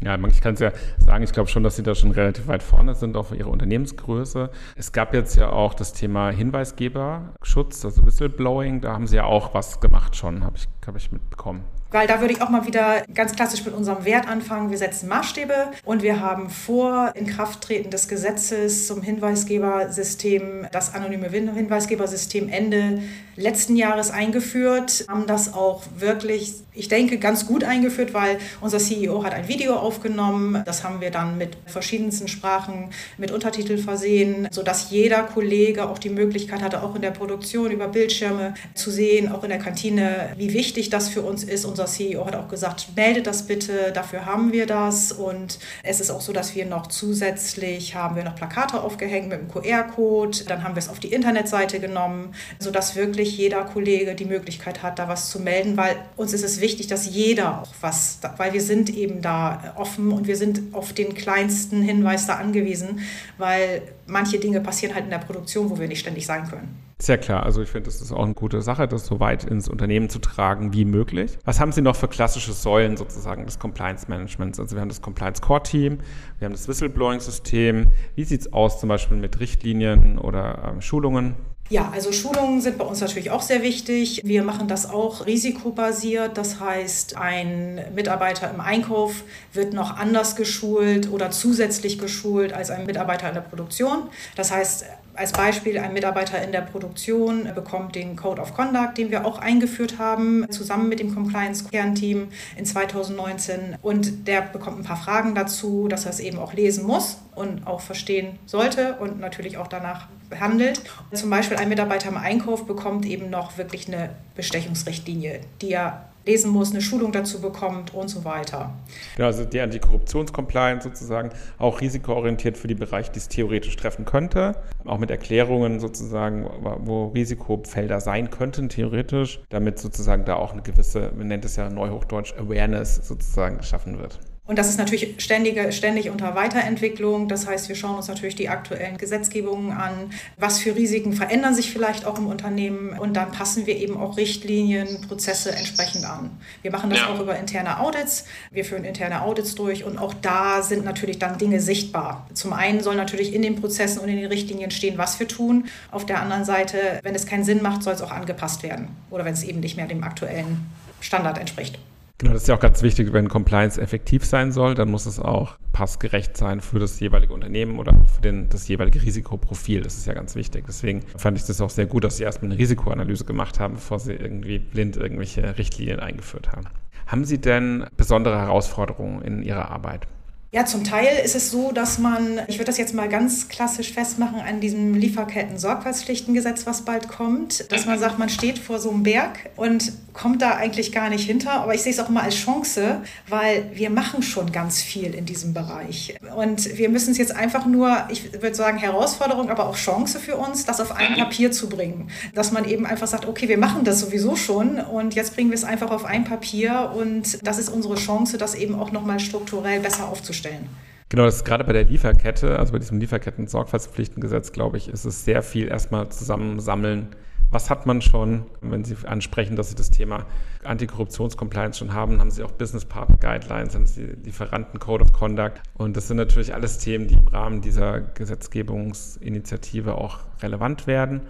Ja, 0.02 0.18
ich 0.26 0.40
kann 0.40 0.54
es 0.54 0.60
ja 0.60 0.72
sagen, 0.98 1.24
ich 1.24 1.32
glaube 1.32 1.50
schon, 1.50 1.62
dass 1.62 1.76
Sie 1.76 1.82
da 1.82 1.94
schon 1.94 2.12
relativ 2.12 2.48
weit 2.48 2.62
vorne 2.62 2.94
sind, 2.94 3.16
auch 3.16 3.26
für 3.26 3.36
Ihre 3.36 3.50
Unternehmensgröße. 3.50 4.50
Es 4.76 4.92
gab 4.92 5.12
jetzt 5.12 5.36
ja 5.36 5.50
auch 5.50 5.74
das 5.74 5.92
Thema 5.92 6.30
Hinweisgeberschutz, 6.30 7.84
also 7.84 8.06
Whistleblowing, 8.06 8.80
da 8.80 8.94
haben 8.94 9.06
Sie 9.06 9.16
ja 9.16 9.24
auch 9.24 9.52
was 9.52 9.80
gemacht 9.80 10.16
schon, 10.16 10.42
habe 10.42 10.56
ich, 10.56 10.68
hab 10.86 10.96
ich 10.96 11.12
mitbekommen. 11.12 11.64
Weil 11.92 12.06
da 12.06 12.20
würde 12.20 12.32
ich 12.32 12.40
auch 12.40 12.50
mal 12.50 12.66
wieder 12.66 13.02
ganz 13.12 13.34
klassisch 13.34 13.64
mit 13.64 13.74
unserem 13.74 14.04
Wert 14.04 14.28
anfangen. 14.28 14.70
Wir 14.70 14.78
setzen 14.78 15.08
Maßstäbe 15.08 15.72
und 15.84 16.02
wir 16.02 16.20
haben 16.20 16.48
vor 16.48 17.12
Inkrafttreten 17.16 17.90
des 17.90 18.06
Gesetzes 18.06 18.86
zum 18.86 19.02
Hinweisgebersystem, 19.02 20.68
das 20.70 20.94
anonyme 20.94 21.28
Hinweisgebersystem 21.28 22.48
Ende 22.48 23.02
letzten 23.36 23.76
Jahres 23.76 24.10
eingeführt, 24.10 25.04
haben 25.08 25.26
das 25.26 25.54
auch 25.54 25.82
wirklich, 25.96 26.54
ich 26.72 26.88
denke, 26.88 27.18
ganz 27.18 27.46
gut 27.46 27.64
eingeführt, 27.64 28.14
weil 28.14 28.38
unser 28.60 28.78
CEO 28.78 29.24
hat 29.24 29.32
ein 29.32 29.48
Video 29.48 29.76
aufgenommen. 29.76 30.62
Das 30.64 30.84
haben 30.84 31.00
wir 31.00 31.10
dann 31.10 31.38
mit 31.38 31.56
verschiedensten 31.66 32.28
Sprachen 32.28 32.90
mit 33.18 33.30
Untertitel 33.30 33.78
versehen, 33.78 34.48
sodass 34.50 34.90
jeder 34.90 35.22
Kollege 35.22 35.88
auch 35.88 35.98
die 35.98 36.10
Möglichkeit 36.10 36.62
hatte, 36.62 36.82
auch 36.82 36.94
in 36.94 37.02
der 37.02 37.10
Produktion 37.10 37.70
über 37.70 37.88
Bildschirme 37.88 38.54
zu 38.74 38.90
sehen, 38.90 39.30
auch 39.30 39.42
in 39.42 39.50
der 39.50 39.58
Kantine, 39.58 40.34
wie 40.36 40.52
wichtig 40.52 40.90
das 40.90 41.08
für 41.08 41.22
uns 41.22 41.44
ist, 41.44 41.64
unser 41.64 41.86
CEO 41.86 42.26
hat 42.26 42.36
auch 42.36 42.48
gesagt, 42.48 42.88
meldet 42.96 43.26
das 43.26 43.46
bitte, 43.46 43.92
dafür 43.92 44.26
haben 44.26 44.52
wir 44.52 44.66
das. 44.66 45.12
Und 45.12 45.58
es 45.82 46.00
ist 46.00 46.10
auch 46.10 46.20
so, 46.20 46.32
dass 46.32 46.54
wir 46.54 46.66
noch 46.66 46.86
zusätzlich 46.88 47.94
haben 47.94 48.16
wir 48.16 48.24
noch 48.24 48.34
Plakate 48.34 48.80
aufgehängt 48.80 49.28
mit 49.28 49.40
dem 49.40 49.48
QR-Code. 49.48 50.44
Dann 50.46 50.64
haben 50.64 50.74
wir 50.74 50.80
es 50.80 50.88
auf 50.88 51.00
die 51.00 51.12
Internetseite 51.12 51.80
genommen, 51.80 52.34
sodass 52.58 52.96
wirklich 52.96 53.29
jeder 53.36 53.64
Kollege 53.64 54.14
die 54.14 54.24
Möglichkeit 54.24 54.82
hat, 54.82 54.98
da 54.98 55.08
was 55.08 55.30
zu 55.30 55.40
melden, 55.40 55.76
weil 55.76 55.96
uns 56.16 56.32
ist 56.32 56.44
es 56.44 56.60
wichtig, 56.60 56.86
dass 56.86 57.06
jeder 57.06 57.62
auch 57.62 57.72
was, 57.80 58.20
weil 58.36 58.52
wir 58.52 58.60
sind 58.60 58.90
eben 58.90 59.22
da 59.22 59.74
offen 59.76 60.12
und 60.12 60.26
wir 60.26 60.36
sind 60.36 60.60
auf 60.72 60.92
den 60.92 61.14
kleinsten 61.14 61.82
Hinweis 61.82 62.26
da 62.26 62.36
angewiesen, 62.36 63.00
weil 63.38 63.82
manche 64.06 64.38
Dinge 64.38 64.60
passieren 64.60 64.94
halt 64.94 65.04
in 65.04 65.10
der 65.10 65.18
Produktion, 65.18 65.70
wo 65.70 65.78
wir 65.78 65.88
nicht 65.88 66.00
ständig 66.00 66.26
sein 66.26 66.48
können. 66.48 66.90
Sehr 67.00 67.16
klar. 67.16 67.44
Also 67.44 67.62
ich 67.62 67.70
finde, 67.70 67.86
das 67.86 68.02
ist 68.02 68.12
auch 68.12 68.22
eine 68.22 68.34
gute 68.34 68.60
Sache, 68.60 68.86
das 68.86 69.06
so 69.06 69.20
weit 69.20 69.44
ins 69.44 69.70
Unternehmen 69.70 70.10
zu 70.10 70.18
tragen 70.18 70.74
wie 70.74 70.84
möglich. 70.84 71.38
Was 71.46 71.58
haben 71.58 71.72
Sie 71.72 71.80
noch 71.80 71.96
für 71.96 72.08
klassische 72.08 72.52
Säulen 72.52 72.98
sozusagen 72.98 73.46
des 73.46 73.58
Compliance 73.58 74.06
Managements? 74.08 74.60
Also 74.60 74.76
wir 74.76 74.82
haben 74.82 74.90
das 74.90 75.00
Compliance 75.00 75.40
Core 75.40 75.62
Team, 75.62 75.98
wir 76.38 76.44
haben 76.44 76.52
das 76.52 76.68
Whistleblowing 76.68 77.20
System. 77.20 77.86
Wie 78.16 78.24
sieht 78.24 78.42
es 78.42 78.52
aus 78.52 78.80
zum 78.80 78.90
Beispiel 78.90 79.16
mit 79.16 79.40
Richtlinien 79.40 80.18
oder 80.18 80.72
ähm, 80.72 80.82
Schulungen? 80.82 81.36
Ja, 81.70 81.88
also 81.92 82.10
Schulungen 82.10 82.60
sind 82.60 82.78
bei 82.78 82.84
uns 82.84 83.00
natürlich 83.00 83.30
auch 83.30 83.42
sehr 83.42 83.62
wichtig. 83.62 84.22
Wir 84.24 84.42
machen 84.42 84.66
das 84.66 84.90
auch 84.90 85.24
risikobasiert. 85.24 86.36
Das 86.36 86.58
heißt, 86.58 87.16
ein 87.16 87.80
Mitarbeiter 87.94 88.50
im 88.50 88.60
Einkauf 88.60 89.22
wird 89.52 89.72
noch 89.72 89.96
anders 89.96 90.34
geschult 90.34 91.12
oder 91.12 91.30
zusätzlich 91.30 92.00
geschult 92.00 92.52
als 92.52 92.70
ein 92.70 92.86
Mitarbeiter 92.86 93.28
in 93.28 93.34
der 93.34 93.42
Produktion. 93.42 94.08
Das 94.34 94.50
heißt, 94.50 94.84
als 95.14 95.30
Beispiel, 95.30 95.78
ein 95.78 95.92
Mitarbeiter 95.92 96.42
in 96.42 96.50
der 96.50 96.62
Produktion 96.62 97.48
bekommt 97.54 97.94
den 97.94 98.16
Code 98.16 98.42
of 98.42 98.52
Conduct, 98.54 98.98
den 98.98 99.12
wir 99.12 99.24
auch 99.24 99.38
eingeführt 99.38 99.98
haben, 99.98 100.50
zusammen 100.50 100.88
mit 100.88 100.98
dem 100.98 101.14
Compliance-Kernteam 101.14 102.30
in 102.56 102.66
2019. 102.66 103.76
Und 103.80 104.26
der 104.26 104.40
bekommt 104.40 104.80
ein 104.80 104.84
paar 104.84 104.96
Fragen 104.96 105.36
dazu, 105.36 105.86
dass 105.86 106.04
er 106.04 106.10
es 106.10 106.18
eben 106.18 106.38
auch 106.38 106.52
lesen 106.52 106.84
muss 106.84 107.18
und 107.36 107.64
auch 107.68 107.80
verstehen 107.80 108.40
sollte 108.46 108.94
und 108.94 109.20
natürlich 109.20 109.56
auch 109.56 109.68
danach 109.68 110.08
handelt. 110.38 110.82
Zum 111.12 111.30
Beispiel 111.30 111.56
ein 111.56 111.68
Mitarbeiter 111.68 112.08
im 112.08 112.16
Einkauf 112.16 112.66
bekommt 112.66 113.06
eben 113.06 113.30
noch 113.30 113.58
wirklich 113.58 113.88
eine 113.88 114.10
Bestechungsrichtlinie, 114.34 115.40
die 115.60 115.72
er 115.72 116.10
lesen 116.26 116.50
muss, 116.50 116.70
eine 116.70 116.80
Schulung 116.80 117.12
dazu 117.12 117.40
bekommt 117.40 117.94
und 117.94 118.08
so 118.08 118.24
weiter. 118.24 118.72
Genau, 119.16 119.28
also 119.28 119.44
die 119.44 119.60
Antikorruptionscompliance 119.60 120.84
sozusagen 120.84 121.30
auch 121.58 121.80
risikoorientiert 121.80 122.58
für 122.58 122.68
die 122.68 122.74
Bereiche, 122.74 123.10
die 123.12 123.18
es 123.18 123.28
theoretisch 123.28 123.76
treffen 123.76 124.04
könnte, 124.04 124.56
auch 124.84 124.98
mit 124.98 125.10
Erklärungen 125.10 125.80
sozusagen, 125.80 126.48
wo 126.80 127.08
Risikofelder 127.08 128.00
sein 128.00 128.30
könnten, 128.30 128.68
theoretisch, 128.68 129.40
damit 129.48 129.78
sozusagen 129.78 130.24
da 130.24 130.36
auch 130.36 130.52
eine 130.52 130.62
gewisse, 130.62 131.10
man 131.16 131.28
nennt 131.28 131.44
es 131.44 131.56
ja 131.56 131.70
Neuhochdeutsch, 131.70 132.34
Awareness 132.38 132.96
sozusagen 132.96 133.58
geschaffen 133.58 133.98
wird. 133.98 134.20
Und 134.50 134.58
das 134.58 134.68
ist 134.68 134.78
natürlich 134.78 135.14
ständige, 135.18 135.70
ständig 135.70 136.10
unter 136.10 136.34
Weiterentwicklung. 136.34 137.28
Das 137.28 137.46
heißt, 137.46 137.68
wir 137.68 137.76
schauen 137.76 137.94
uns 137.94 138.08
natürlich 138.08 138.34
die 138.34 138.48
aktuellen 138.48 138.98
Gesetzgebungen 138.98 139.70
an. 139.70 140.10
Was 140.38 140.58
für 140.58 140.74
Risiken 140.74 141.12
verändern 141.12 141.54
sich 141.54 141.70
vielleicht 141.70 142.04
auch 142.04 142.18
im 142.18 142.26
Unternehmen? 142.26 142.98
Und 142.98 143.14
dann 143.14 143.30
passen 143.30 143.66
wir 143.66 143.76
eben 143.76 143.96
auch 143.96 144.16
Richtlinien, 144.16 145.02
Prozesse 145.06 145.52
entsprechend 145.54 146.04
an. 146.04 146.32
Wir 146.62 146.72
machen 146.72 146.90
das 146.90 146.98
ja. 146.98 147.10
auch 147.10 147.20
über 147.20 147.38
interne 147.38 147.78
Audits. 147.78 148.24
Wir 148.50 148.64
führen 148.64 148.82
interne 148.82 149.22
Audits 149.22 149.54
durch 149.54 149.84
und 149.84 149.98
auch 149.98 150.14
da 150.14 150.62
sind 150.62 150.84
natürlich 150.84 151.20
dann 151.20 151.38
Dinge 151.38 151.60
sichtbar. 151.60 152.26
Zum 152.34 152.52
einen 152.52 152.80
soll 152.80 152.96
natürlich 152.96 153.32
in 153.32 153.42
den 153.42 153.54
Prozessen 153.54 154.00
und 154.00 154.08
in 154.08 154.16
den 154.16 154.26
Richtlinien 154.26 154.72
stehen, 154.72 154.98
was 154.98 155.20
wir 155.20 155.28
tun. 155.28 155.66
Auf 155.92 156.06
der 156.06 156.20
anderen 156.20 156.44
Seite, 156.44 156.98
wenn 157.04 157.14
es 157.14 157.24
keinen 157.24 157.44
Sinn 157.44 157.62
macht, 157.62 157.84
soll 157.84 157.92
es 157.92 158.02
auch 158.02 158.10
angepasst 158.10 158.64
werden 158.64 158.88
oder 159.10 159.24
wenn 159.24 159.34
es 159.34 159.44
eben 159.44 159.60
nicht 159.60 159.76
mehr 159.76 159.86
dem 159.86 160.02
aktuellen 160.02 160.68
Standard 160.98 161.38
entspricht. 161.38 161.78
Genau, 162.20 162.34
das 162.34 162.42
ist 162.42 162.48
ja 162.48 162.54
auch 162.54 162.60
ganz 162.60 162.82
wichtig, 162.82 163.14
wenn 163.14 163.30
Compliance 163.30 163.80
effektiv 163.80 164.26
sein 164.26 164.52
soll, 164.52 164.74
dann 164.74 164.90
muss 164.90 165.06
es 165.06 165.18
auch 165.18 165.56
passgerecht 165.72 166.36
sein 166.36 166.60
für 166.60 166.78
das 166.78 167.00
jeweilige 167.00 167.32
Unternehmen 167.32 167.78
oder 167.78 167.94
für 168.14 168.20
den, 168.20 168.50
das 168.50 168.68
jeweilige 168.68 169.00
Risikoprofil. 169.00 169.80
Das 169.80 169.96
ist 169.96 170.06
ja 170.06 170.12
ganz 170.12 170.34
wichtig. 170.34 170.64
Deswegen 170.66 171.00
fand 171.16 171.38
ich 171.38 171.46
das 171.46 171.62
auch 171.62 171.70
sehr 171.70 171.86
gut, 171.86 172.04
dass 172.04 172.18
Sie 172.18 172.24
erstmal 172.24 172.50
eine 172.50 172.60
Risikoanalyse 172.60 173.24
gemacht 173.24 173.58
haben, 173.58 173.76
bevor 173.76 173.98
Sie 174.00 174.12
irgendwie 174.12 174.58
blind 174.58 174.98
irgendwelche 174.98 175.56
Richtlinien 175.56 175.98
eingeführt 175.98 176.52
haben. 176.52 176.66
Haben 177.06 177.24
Sie 177.24 177.40
denn 177.40 177.86
besondere 177.96 178.38
Herausforderungen 178.38 179.22
in 179.22 179.42
Ihrer 179.42 179.70
Arbeit? 179.70 180.06
Ja, 180.52 180.64
zum 180.64 180.82
Teil 180.82 181.24
ist 181.24 181.36
es 181.36 181.52
so, 181.52 181.70
dass 181.70 182.00
man, 182.00 182.40
ich 182.48 182.56
würde 182.56 182.64
das 182.64 182.76
jetzt 182.76 182.92
mal 182.92 183.08
ganz 183.08 183.48
klassisch 183.48 183.92
festmachen 183.92 184.40
an 184.40 184.58
diesem 184.58 184.94
Lieferketten-Sorgfaltspflichtengesetz, 184.94 186.66
was 186.66 186.82
bald 186.84 187.06
kommt, 187.06 187.70
dass 187.70 187.86
man 187.86 188.00
sagt, 188.00 188.18
man 188.18 188.28
steht 188.28 188.58
vor 188.58 188.80
so 188.80 188.90
einem 188.90 189.04
Berg 189.04 189.50
und 189.54 189.92
kommt 190.12 190.42
da 190.42 190.56
eigentlich 190.56 190.90
gar 190.90 191.08
nicht 191.08 191.24
hinter. 191.24 191.52
Aber 191.52 191.72
ich 191.72 191.82
sehe 191.82 191.92
es 191.92 192.00
auch 192.00 192.08
immer 192.08 192.24
als 192.24 192.34
Chance, 192.34 193.00
weil 193.28 193.70
wir 193.74 193.90
machen 193.90 194.24
schon 194.24 194.50
ganz 194.50 194.82
viel 194.82 195.14
in 195.14 195.24
diesem 195.24 195.54
Bereich. 195.54 196.16
Und 196.34 196.76
wir 196.76 196.88
müssen 196.88 197.12
es 197.12 197.18
jetzt 197.18 197.36
einfach 197.36 197.64
nur, 197.64 198.08
ich 198.08 198.32
würde 198.32 198.56
sagen, 198.56 198.78
Herausforderung, 198.78 199.50
aber 199.50 199.68
auch 199.68 199.76
Chance 199.76 200.18
für 200.18 200.36
uns, 200.36 200.66
das 200.66 200.80
auf 200.80 200.96
ein 200.96 201.14
Papier 201.14 201.52
zu 201.52 201.68
bringen. 201.68 202.10
Dass 202.34 202.50
man 202.50 202.64
eben 202.64 202.86
einfach 202.86 203.06
sagt, 203.06 203.28
okay, 203.28 203.48
wir 203.48 203.58
machen 203.58 203.84
das 203.84 204.00
sowieso 204.00 204.34
schon 204.34 204.80
und 204.80 205.14
jetzt 205.14 205.36
bringen 205.36 205.50
wir 205.50 205.56
es 205.56 205.62
einfach 205.64 205.92
auf 205.92 206.04
ein 206.04 206.24
Papier 206.24 206.90
und 206.92 207.38
das 207.46 207.60
ist 207.60 207.68
unsere 207.68 207.94
Chance, 207.94 208.36
das 208.36 208.56
eben 208.56 208.74
auch 208.74 208.90
nochmal 208.90 209.20
strukturell 209.20 209.78
besser 209.78 210.08
aufzustellen 210.08 210.39
stellen. 210.40 210.68
Genau, 211.08 211.24
das 211.24 211.36
ist 211.36 211.44
gerade 211.44 211.64
bei 211.64 211.72
der 211.72 211.84
Lieferkette, 211.84 212.58
also 212.58 212.72
bei 212.72 212.78
diesem 212.78 213.00
Lieferketten-Sorgfaltspflichtengesetz, 213.00 214.52
glaube 214.52 214.76
ich, 214.76 214.88
ist 214.88 215.04
es 215.04 215.24
sehr 215.24 215.42
viel 215.42 215.68
erstmal 215.68 216.08
zusammensammeln. 216.08 217.08
Was 217.50 217.68
hat 217.68 217.84
man 217.84 218.00
schon, 218.00 218.46
wenn 218.60 218.84
Sie 218.84 218.94
ansprechen, 219.04 219.56
dass 219.56 219.70
Sie 219.70 219.74
das 219.74 219.90
Thema 219.90 220.24
Antikorruptionscompliance 220.62 221.80
schon 221.80 221.92
haben, 221.92 222.20
haben 222.20 222.30
Sie 222.30 222.44
auch 222.44 222.52
Business 222.52 222.84
Partner 222.84 223.16
Guidelines, 223.16 223.74
haben 223.74 223.86
Sie 223.86 224.04
Lieferanten 224.22 224.78
Code 224.78 225.02
of 225.02 225.12
Conduct. 225.12 225.60
Und 225.74 225.96
das 225.96 226.06
sind 226.06 226.16
natürlich 226.16 226.54
alles 226.54 226.78
Themen, 226.78 227.08
die 227.08 227.14
im 227.14 227.26
Rahmen 227.26 227.60
dieser 227.60 228.00
Gesetzgebungsinitiative 228.00 229.96
auch 229.96 230.20
relevant 230.42 230.86
werden. 230.86 231.22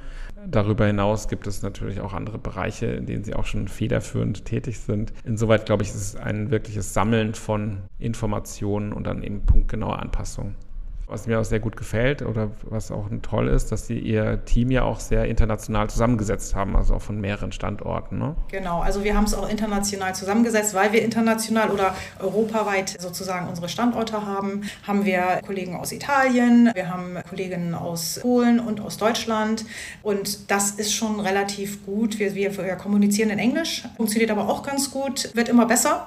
Darüber 0.47 0.87
hinaus 0.87 1.29
gibt 1.29 1.47
es 1.47 1.63
natürlich 1.63 2.01
auch 2.01 2.13
andere 2.13 2.39
Bereiche, 2.39 2.87
in 2.87 3.07
denen 3.07 3.25
Sie 3.25 3.35
auch 3.35 3.47
schon 3.47 3.69
federführend 3.69 4.45
tätig 4.45 4.79
sind. 4.81 5.13
Insoweit, 5.25 5.67
glaube 5.67 5.83
ich, 5.83 5.91
ist 5.91 5.97
es 5.97 6.17
ein 6.17 6.51
wirkliches 6.51 6.95
Sammeln 6.95 7.35
von 7.35 7.79
Informationen 7.99 8.93
und 8.93 9.07
dann 9.07 9.23
eben 9.23 9.45
punktgenaue 9.45 9.99
Anpassungen. 9.99 10.55
Was 11.11 11.27
mir 11.27 11.41
auch 11.41 11.45
sehr 11.45 11.59
gut 11.59 11.77
gefällt 11.77 12.23
oder 12.23 12.53
was 12.63 12.93
auch 12.93 13.09
toll 13.23 13.49
ist, 13.49 13.73
dass 13.73 13.89
sie 13.89 13.99
ihr 13.99 14.45
Team 14.45 14.71
ja 14.71 14.85
auch 14.85 15.01
sehr 15.01 15.25
international 15.25 15.91
zusammengesetzt 15.91 16.55
haben, 16.55 16.77
also 16.77 16.95
auch 16.95 17.03
von 17.03 17.21
mehreren 17.21 17.51
Standorten. 17.51 18.19
Ne? 18.19 18.37
Genau, 18.49 18.81
also 18.81 19.03
wir 19.03 19.17
haben 19.17 19.25
es 19.25 19.35
auch 19.35 19.49
international 19.49 20.15
zusammengesetzt, 20.15 20.73
weil 20.73 20.93
wir 20.93 21.03
international 21.03 21.71
oder 21.71 21.97
europaweit 22.21 22.97
sozusagen 23.01 23.49
unsere 23.49 23.69
Standorte 23.69 24.25
haben. 24.25 24.63
Haben 24.87 25.05
wir 25.05 25.41
Kollegen 25.45 25.75
aus 25.75 25.91
Italien, 25.91 26.71
wir 26.75 26.89
haben 26.89 27.19
Kolleginnen 27.29 27.75
aus 27.75 28.21
Polen 28.23 28.61
und 28.61 28.81
aus 28.81 28.97
Deutschland 28.97 29.65
und 30.03 30.49
das 30.49 30.71
ist 30.71 30.95
schon 30.95 31.19
relativ 31.19 31.85
gut. 31.85 32.21
Wir, 32.21 32.37
wir, 32.37 32.57
wir 32.57 32.77
kommunizieren 32.77 33.31
in 33.31 33.41
Englisch, 33.41 33.83
funktioniert 33.97 34.31
aber 34.31 34.49
auch 34.49 34.63
ganz 34.63 34.93
gut, 34.93 35.35
wird 35.35 35.49
immer 35.49 35.67
besser. 35.67 36.07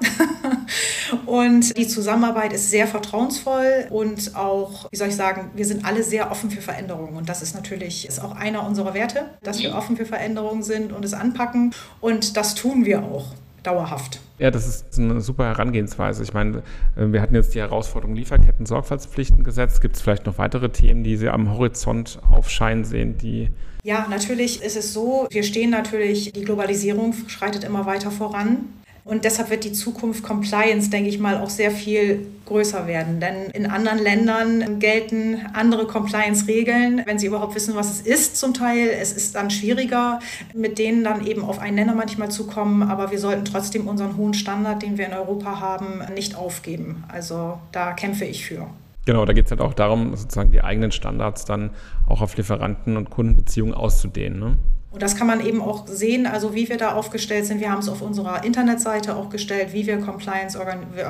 und 1.25 1.77
die 1.77 1.89
Zusammenarbeit 1.89 2.53
ist 2.53 2.69
sehr 2.69 2.87
vertrauensvoll 2.87 3.87
und 3.89 4.33
auch 4.37 4.87
wie 4.93 4.97
soll 4.97 5.07
ich 5.07 5.15
sagen, 5.15 5.49
wir 5.55 5.65
sind 5.65 5.85
alle 5.85 6.03
sehr 6.03 6.29
offen 6.29 6.51
für 6.51 6.61
Veränderungen. 6.61 7.17
Und 7.17 7.27
das 7.27 7.41
ist 7.41 7.55
natürlich 7.55 8.07
ist 8.07 8.19
auch 8.19 8.35
einer 8.35 8.63
unserer 8.63 8.93
Werte, 8.93 9.25
dass 9.41 9.59
wir 9.59 9.73
offen 9.73 9.97
für 9.97 10.05
Veränderungen 10.05 10.61
sind 10.61 10.93
und 10.93 11.03
es 11.03 11.15
anpacken. 11.15 11.73
Und 11.99 12.37
das 12.37 12.53
tun 12.53 12.85
wir 12.85 13.01
auch 13.01 13.33
dauerhaft. 13.63 14.19
Ja, 14.37 14.51
das 14.51 14.67
ist 14.67 14.99
eine 14.99 15.19
super 15.19 15.45
Herangehensweise. 15.45 16.21
Ich 16.21 16.35
meine, 16.35 16.59
äh, 16.95 17.07
wir 17.07 17.23
hatten 17.23 17.33
jetzt 17.33 17.55
die 17.55 17.59
Herausforderung 17.59 18.15
Lieferketten-Sorgfaltspflichtengesetz. 18.15 19.81
Gibt 19.81 19.95
es 19.95 20.03
vielleicht 20.03 20.27
noch 20.27 20.37
weitere 20.37 20.69
Themen, 20.69 21.03
die 21.03 21.17
Sie 21.17 21.27
am 21.27 21.51
Horizont 21.51 22.19
aufscheinen 22.29 22.85
sehen, 22.85 23.17
die 23.17 23.49
ja, 23.85 24.07
natürlich 24.09 24.63
ist 24.63 24.77
es 24.77 24.93
so, 24.93 25.27
wir 25.29 25.43
stehen 25.43 25.69
natürlich, 25.69 26.31
die 26.31 26.45
Globalisierung 26.45 27.13
schreitet 27.27 27.65
immer 27.65 27.85
weiter 27.85 28.11
voran. 28.11 28.59
Und 29.05 29.25
deshalb 29.25 29.49
wird 29.49 29.65
die 29.65 29.73
Zukunft 29.73 30.23
Compliance, 30.23 30.89
denke 30.89 31.09
ich 31.09 31.19
mal, 31.19 31.41
auch 31.41 31.49
sehr 31.49 31.71
viel 31.71 32.25
größer 32.45 32.87
werden. 32.87 33.19
Denn 33.19 33.49
in 33.51 33.65
anderen 33.65 33.99
Ländern 33.99 34.79
gelten 34.79 35.41
andere 35.53 35.87
Compliance-Regeln, 35.87 37.01
wenn 37.05 37.19
sie 37.19 37.27
überhaupt 37.27 37.55
wissen, 37.55 37.75
was 37.75 37.91
es 37.91 38.01
ist 38.01 38.37
zum 38.37 38.53
Teil. 38.53 38.87
Es 38.89 39.11
ist 39.11 39.35
dann 39.35 39.49
schwieriger, 39.49 40.19
mit 40.53 40.79
denen 40.79 41.03
dann 41.03 41.27
eben 41.27 41.43
auf 41.43 41.59
einen 41.59 41.75
Nenner 41.75 41.95
manchmal 41.95 42.31
zu 42.31 42.47
kommen. 42.47 42.83
Aber 42.83 43.11
wir 43.11 43.19
sollten 43.19 43.43
trotzdem 43.43 43.89
unseren 43.89 44.15
hohen 44.15 44.33
Standard, 44.33 44.81
den 44.81 44.97
wir 44.97 45.05
in 45.05 45.13
Europa 45.13 45.59
haben, 45.59 46.01
nicht 46.13 46.35
aufgeben. 46.35 47.03
Also 47.09 47.59
da 47.73 47.91
kämpfe 47.91 48.23
ich 48.23 48.45
für. 48.45 48.67
Genau, 49.05 49.25
da 49.25 49.33
geht 49.33 49.45
es 49.45 49.51
halt 49.51 49.59
auch 49.59 49.73
darum, 49.73 50.15
sozusagen 50.15 50.51
die 50.51 50.61
eigenen 50.61 50.93
Standards 50.93 51.43
dann 51.43 51.71
auch 52.07 52.21
auf 52.21 52.37
Lieferanten- 52.37 52.95
und 52.95 53.09
Kundenbeziehungen 53.09 53.73
auszudehnen. 53.73 54.39
Ne? 54.39 54.57
Und 54.93 55.01
das 55.01 55.15
kann 55.15 55.25
man 55.25 55.43
eben 55.43 55.59
auch 55.59 55.87
sehen, 55.87 56.27
also 56.27 56.53
wie 56.53 56.69
wir 56.69 56.77
da 56.77 56.93
aufgestellt 56.93 57.47
sind. 57.47 57.59
Wir 57.59 57.71
haben 57.71 57.79
es 57.79 57.89
auf 57.89 58.03
unserer 58.03 58.43
Internetseite 58.43 59.15
auch 59.15 59.29
gestellt, 59.29 59.73
wie 59.73 59.87
wir 59.87 59.97
Compliance, 59.97 60.57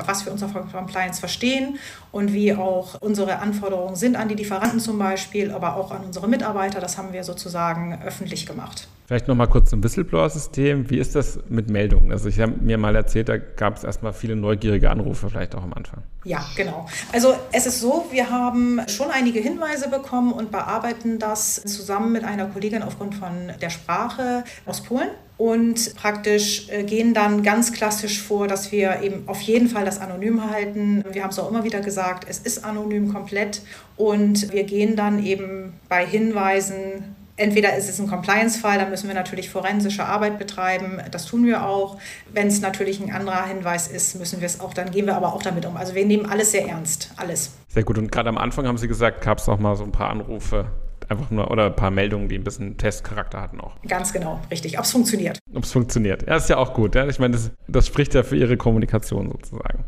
was 0.06 0.24
wir 0.24 0.32
unter 0.32 0.48
Compliance 0.48 1.20
verstehen 1.20 1.76
und 2.10 2.32
wie 2.32 2.54
auch 2.54 3.00
unsere 3.02 3.40
Anforderungen 3.40 3.94
sind 3.94 4.16
an 4.16 4.28
die 4.28 4.36
Lieferanten 4.36 4.80
zum 4.80 4.98
Beispiel, 4.98 5.50
aber 5.50 5.76
auch 5.76 5.90
an 5.90 6.02
unsere 6.02 6.28
Mitarbeiter. 6.28 6.80
Das 6.80 6.96
haben 6.96 7.12
wir 7.12 7.24
sozusagen 7.24 7.98
öffentlich 8.02 8.46
gemacht. 8.46 8.88
Vielleicht 9.06 9.28
noch 9.28 9.34
mal 9.34 9.48
kurz 9.48 9.68
zum 9.68 9.84
Whistleblower-System. 9.84 10.88
Wie 10.88 10.96
ist 10.96 11.14
das 11.14 11.38
mit 11.50 11.68
Meldungen? 11.68 12.10
Also 12.10 12.30
ich 12.30 12.40
habe 12.40 12.52
mir 12.52 12.78
mal 12.78 12.96
erzählt, 12.96 13.28
da 13.28 13.36
gab 13.36 13.76
es 13.76 13.84
erstmal 13.84 14.14
viele 14.14 14.34
neugierige 14.34 14.88
Anrufe, 14.90 15.28
vielleicht 15.28 15.54
auch 15.54 15.62
am 15.62 15.74
Anfang. 15.74 16.02
Ja, 16.24 16.44
genau. 16.56 16.86
Also 17.12 17.36
es 17.52 17.66
ist 17.66 17.80
so, 17.80 18.06
wir 18.10 18.30
haben 18.30 18.80
schon 18.88 19.10
einige 19.10 19.40
Hinweise 19.40 19.88
bekommen 19.88 20.32
und 20.32 20.50
bearbeiten 20.50 21.18
das 21.18 21.56
zusammen 21.66 22.12
mit 22.12 22.24
einer 22.24 22.46
Kollegin 22.46 22.82
aufgrund 22.82 23.14
von 23.14 23.52
der 23.60 23.70
Sprache 23.70 24.44
aus 24.64 24.82
Polen 24.82 25.10
und 25.36 25.94
praktisch 25.96 26.68
äh, 26.70 26.84
gehen 26.84 27.12
dann 27.12 27.42
ganz 27.42 27.72
klassisch 27.72 28.22
vor, 28.22 28.48
dass 28.48 28.72
wir 28.72 29.02
eben 29.02 29.28
auf 29.28 29.40
jeden 29.42 29.68
Fall 29.68 29.84
das 29.84 30.00
anonym 30.00 30.48
halten. 30.50 31.04
Wir 31.10 31.22
haben 31.22 31.30
es 31.30 31.38
auch 31.38 31.50
immer 31.50 31.64
wieder 31.64 31.80
gesagt, 31.80 32.26
es 32.28 32.38
ist 32.38 32.64
anonym 32.64 33.12
komplett 33.12 33.60
und 33.96 34.52
wir 34.52 34.64
gehen 34.64 34.96
dann 34.96 35.24
eben 35.24 35.74
bei 35.88 36.06
Hinweisen 36.06 37.16
Entweder 37.36 37.76
ist 37.76 37.88
es 37.88 37.98
ein 38.00 38.06
Compliance-Fall, 38.06 38.78
dann 38.78 38.90
müssen 38.90 39.08
wir 39.08 39.14
natürlich 39.14 39.50
forensische 39.50 40.04
Arbeit 40.04 40.38
betreiben. 40.38 41.00
Das 41.10 41.26
tun 41.26 41.44
wir 41.44 41.66
auch. 41.66 41.98
Wenn 42.32 42.46
es 42.46 42.60
natürlich 42.60 43.00
ein 43.00 43.12
anderer 43.12 43.46
Hinweis 43.46 43.88
ist, 43.88 44.18
müssen 44.18 44.40
wir 44.40 44.46
es 44.46 44.60
auch, 44.60 44.72
dann 44.72 44.90
gehen 44.90 45.06
wir 45.06 45.16
aber 45.16 45.34
auch 45.34 45.42
damit 45.42 45.66
um. 45.66 45.76
Also 45.76 45.94
wir 45.94 46.06
nehmen 46.06 46.26
alles 46.26 46.52
sehr 46.52 46.68
ernst, 46.68 47.12
alles. 47.16 47.52
Sehr 47.68 47.82
gut. 47.82 47.98
Und 47.98 48.12
gerade 48.12 48.28
am 48.28 48.38
Anfang 48.38 48.66
haben 48.68 48.78
Sie 48.78 48.86
gesagt, 48.86 49.20
gab 49.22 49.38
es 49.38 49.48
auch 49.48 49.58
mal 49.58 49.74
so 49.74 49.82
ein 49.82 49.90
paar 49.90 50.10
Anrufe, 50.10 50.66
einfach 51.08 51.30
nur 51.30 51.50
oder 51.50 51.66
ein 51.66 51.76
paar 51.76 51.90
Meldungen, 51.90 52.28
die 52.28 52.36
ein 52.36 52.44
bisschen 52.44 52.76
Testcharakter 52.76 53.40
hatten 53.40 53.60
auch. 53.60 53.74
Ganz 53.88 54.12
genau, 54.12 54.40
richtig. 54.50 54.78
Ob 54.78 54.84
es 54.84 54.92
funktioniert. 54.92 55.38
Ob 55.52 55.64
es 55.64 55.72
funktioniert. 55.72 56.26
Ja, 56.28 56.36
ist 56.36 56.48
ja 56.48 56.56
auch 56.56 56.72
gut. 56.72 56.94
Ja? 56.94 57.08
Ich 57.08 57.18
meine, 57.18 57.32
das, 57.32 57.50
das 57.66 57.86
spricht 57.88 58.14
ja 58.14 58.22
für 58.22 58.36
Ihre 58.36 58.56
Kommunikation 58.56 59.30
sozusagen. 59.30 59.84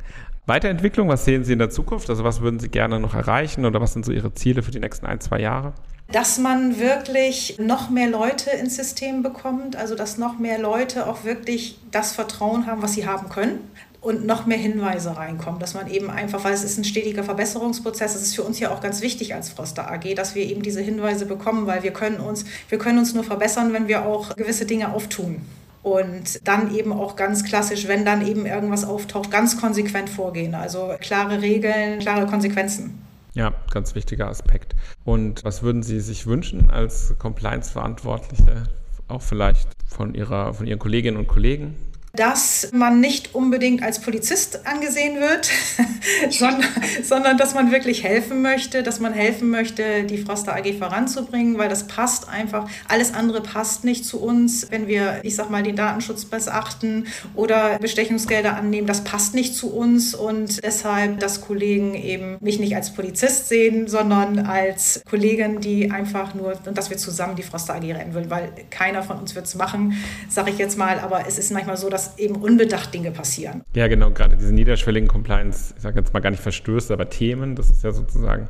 Weiterentwicklung, 0.46 1.08
was 1.08 1.24
sehen 1.24 1.44
Sie 1.44 1.52
in 1.52 1.58
der 1.58 1.70
Zukunft? 1.70 2.08
Also 2.10 2.24
was 2.24 2.40
würden 2.40 2.60
Sie 2.60 2.68
gerne 2.68 3.00
noch 3.00 3.14
erreichen 3.14 3.64
oder 3.64 3.80
was 3.80 3.92
sind 3.92 4.04
so 4.04 4.12
Ihre 4.12 4.32
Ziele 4.34 4.62
für 4.62 4.70
die 4.70 4.80
nächsten 4.80 5.06
ein, 5.06 5.20
zwei 5.20 5.40
Jahre? 5.40 5.74
Dass 6.10 6.38
man 6.38 6.78
wirklich 6.78 7.56
noch 7.58 7.90
mehr 7.90 8.08
Leute 8.08 8.50
ins 8.50 8.76
System 8.76 9.22
bekommt, 9.22 9.76
also 9.76 9.94
dass 9.94 10.18
noch 10.18 10.38
mehr 10.38 10.58
Leute 10.58 11.06
auch 11.06 11.24
wirklich 11.24 11.78
das 11.90 12.12
Vertrauen 12.12 12.66
haben, 12.66 12.82
was 12.82 12.92
sie 12.92 13.06
haben 13.06 13.28
können 13.28 13.70
und 14.00 14.24
noch 14.24 14.46
mehr 14.46 14.58
Hinweise 14.58 15.16
reinkommen, 15.16 15.58
dass 15.58 15.74
man 15.74 15.90
eben 15.90 16.10
einfach, 16.10 16.44
weil 16.44 16.52
es 16.52 16.62
ist 16.62 16.78
ein 16.78 16.84
stetiger 16.84 17.24
Verbesserungsprozess, 17.24 18.12
das 18.12 18.22
ist 18.22 18.36
für 18.36 18.44
uns 18.44 18.60
ja 18.60 18.70
auch 18.70 18.80
ganz 18.80 19.00
wichtig 19.00 19.34
als 19.34 19.48
Froster 19.48 19.90
AG, 19.90 20.14
dass 20.14 20.36
wir 20.36 20.44
eben 20.44 20.62
diese 20.62 20.80
Hinweise 20.80 21.26
bekommen, 21.26 21.66
weil 21.66 21.82
wir 21.82 21.92
können 21.92 22.18
uns, 22.18 22.44
wir 22.68 22.78
können 22.78 22.98
uns 22.98 23.14
nur 23.14 23.24
verbessern, 23.24 23.72
wenn 23.72 23.88
wir 23.88 24.06
auch 24.06 24.36
gewisse 24.36 24.64
Dinge 24.64 24.92
auftun. 24.92 25.40
Und 25.82 26.40
dann 26.46 26.74
eben 26.74 26.92
auch 26.92 27.14
ganz 27.14 27.44
klassisch, 27.44 27.86
wenn 27.86 28.04
dann 28.04 28.26
eben 28.26 28.44
irgendwas 28.44 28.84
auftaucht, 28.84 29.30
ganz 29.30 29.60
konsequent 29.60 30.10
vorgehen. 30.10 30.54
Also 30.54 30.94
klare 31.00 31.42
Regeln, 31.42 32.00
klare 32.00 32.26
Konsequenzen. 32.26 33.05
Ja, 33.36 33.52
ganz 33.70 33.94
wichtiger 33.94 34.28
Aspekt. 34.28 34.74
Und 35.04 35.44
was 35.44 35.62
würden 35.62 35.82
Sie 35.82 36.00
sich 36.00 36.26
wünschen 36.26 36.70
als 36.70 37.18
Compliance-Verantwortliche, 37.18 38.64
auch 39.08 39.20
vielleicht 39.20 39.68
von, 39.86 40.14
ihrer, 40.14 40.54
von 40.54 40.66
Ihren 40.66 40.78
Kolleginnen 40.78 41.18
und 41.18 41.28
Kollegen? 41.28 41.76
Dass 42.16 42.68
man 42.72 43.00
nicht 43.00 43.34
unbedingt 43.34 43.82
als 43.82 44.00
Polizist 44.00 44.66
angesehen 44.66 45.20
wird, 45.20 45.50
sondern, 46.30 46.64
sondern 47.02 47.38
dass 47.38 47.54
man 47.54 47.70
wirklich 47.70 48.02
helfen 48.02 48.42
möchte, 48.42 48.82
dass 48.82 49.00
man 49.00 49.12
helfen 49.12 49.50
möchte, 49.50 50.04
die 50.04 50.18
Froster 50.18 50.56
AG 50.56 50.78
voranzubringen, 50.78 51.58
weil 51.58 51.68
das 51.68 51.86
passt 51.86 52.28
einfach. 52.28 52.68
Alles 52.88 53.12
andere 53.14 53.40
passt 53.42 53.84
nicht 53.84 54.04
zu 54.04 54.20
uns, 54.20 54.70
wenn 54.70 54.86
wir, 54.88 55.20
ich 55.22 55.36
sag 55.36 55.50
mal, 55.50 55.62
den 55.62 55.76
Datenschutz 55.76 56.24
missachten 56.46 57.06
oder 57.34 57.78
Bestechungsgelder 57.78 58.56
annehmen. 58.56 58.86
Das 58.86 59.04
passt 59.04 59.34
nicht 59.34 59.54
zu 59.54 59.72
uns 59.72 60.14
und 60.14 60.62
deshalb, 60.64 61.20
dass 61.20 61.40
Kollegen 61.40 61.94
eben 61.94 62.36
mich 62.40 62.58
nicht 62.58 62.76
als 62.76 62.92
Polizist 62.92 63.48
sehen, 63.48 63.88
sondern 63.88 64.46
als 64.46 65.02
Kollegin, 65.08 65.60
die 65.60 65.90
einfach 65.90 66.34
nur, 66.34 66.58
und 66.64 66.78
dass 66.78 66.90
wir 66.90 66.96
zusammen 66.96 67.36
die 67.36 67.42
Froster 67.42 67.74
AG 67.74 67.82
retten 67.82 68.14
wollen, 68.14 68.30
weil 68.30 68.52
keiner 68.70 69.02
von 69.02 69.18
uns 69.18 69.34
wird 69.34 69.46
es 69.46 69.54
machen, 69.54 69.96
sage 70.28 70.50
ich 70.50 70.58
jetzt 70.58 70.78
mal, 70.78 71.00
aber 71.00 71.26
es 71.26 71.38
ist 71.38 71.50
manchmal 71.50 71.76
so, 71.76 71.90
dass 71.90 72.05
eben 72.18 72.36
unbedacht 72.36 72.92
Dinge 72.94 73.10
passieren. 73.10 73.62
Ja, 73.74 73.88
genau, 73.88 74.10
gerade 74.10 74.36
diese 74.36 74.54
niederschwelligen 74.54 75.08
Compliance, 75.08 75.74
ich 75.76 75.82
sage 75.82 75.98
jetzt 75.98 76.12
mal 76.14 76.20
gar 76.20 76.30
nicht 76.30 76.42
Verstöße, 76.42 76.92
aber 76.92 77.10
Themen, 77.10 77.56
das 77.56 77.70
ist 77.70 77.84
ja 77.84 77.92
sozusagen 77.92 78.48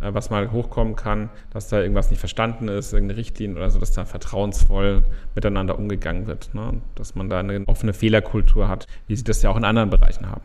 äh, 0.00 0.12
was 0.12 0.30
mal 0.30 0.50
hochkommen 0.52 0.96
kann, 0.96 1.30
dass 1.50 1.68
da 1.68 1.80
irgendwas 1.80 2.10
nicht 2.10 2.20
verstanden 2.20 2.68
ist, 2.68 2.92
irgendeine 2.92 3.18
Richtlinie 3.18 3.56
oder 3.56 3.70
so, 3.70 3.78
dass 3.78 3.92
da 3.92 4.04
vertrauensvoll 4.04 5.04
miteinander 5.34 5.78
umgegangen 5.78 6.26
wird. 6.26 6.54
Ne? 6.54 6.80
Dass 6.94 7.14
man 7.14 7.28
da 7.28 7.40
eine 7.40 7.64
offene 7.66 7.92
Fehlerkultur 7.92 8.68
hat, 8.68 8.86
wie 9.06 9.16
Sie 9.16 9.24
das 9.24 9.42
ja 9.42 9.50
auch 9.50 9.56
in 9.56 9.64
anderen 9.64 9.90
Bereichen 9.90 10.28
haben. 10.28 10.42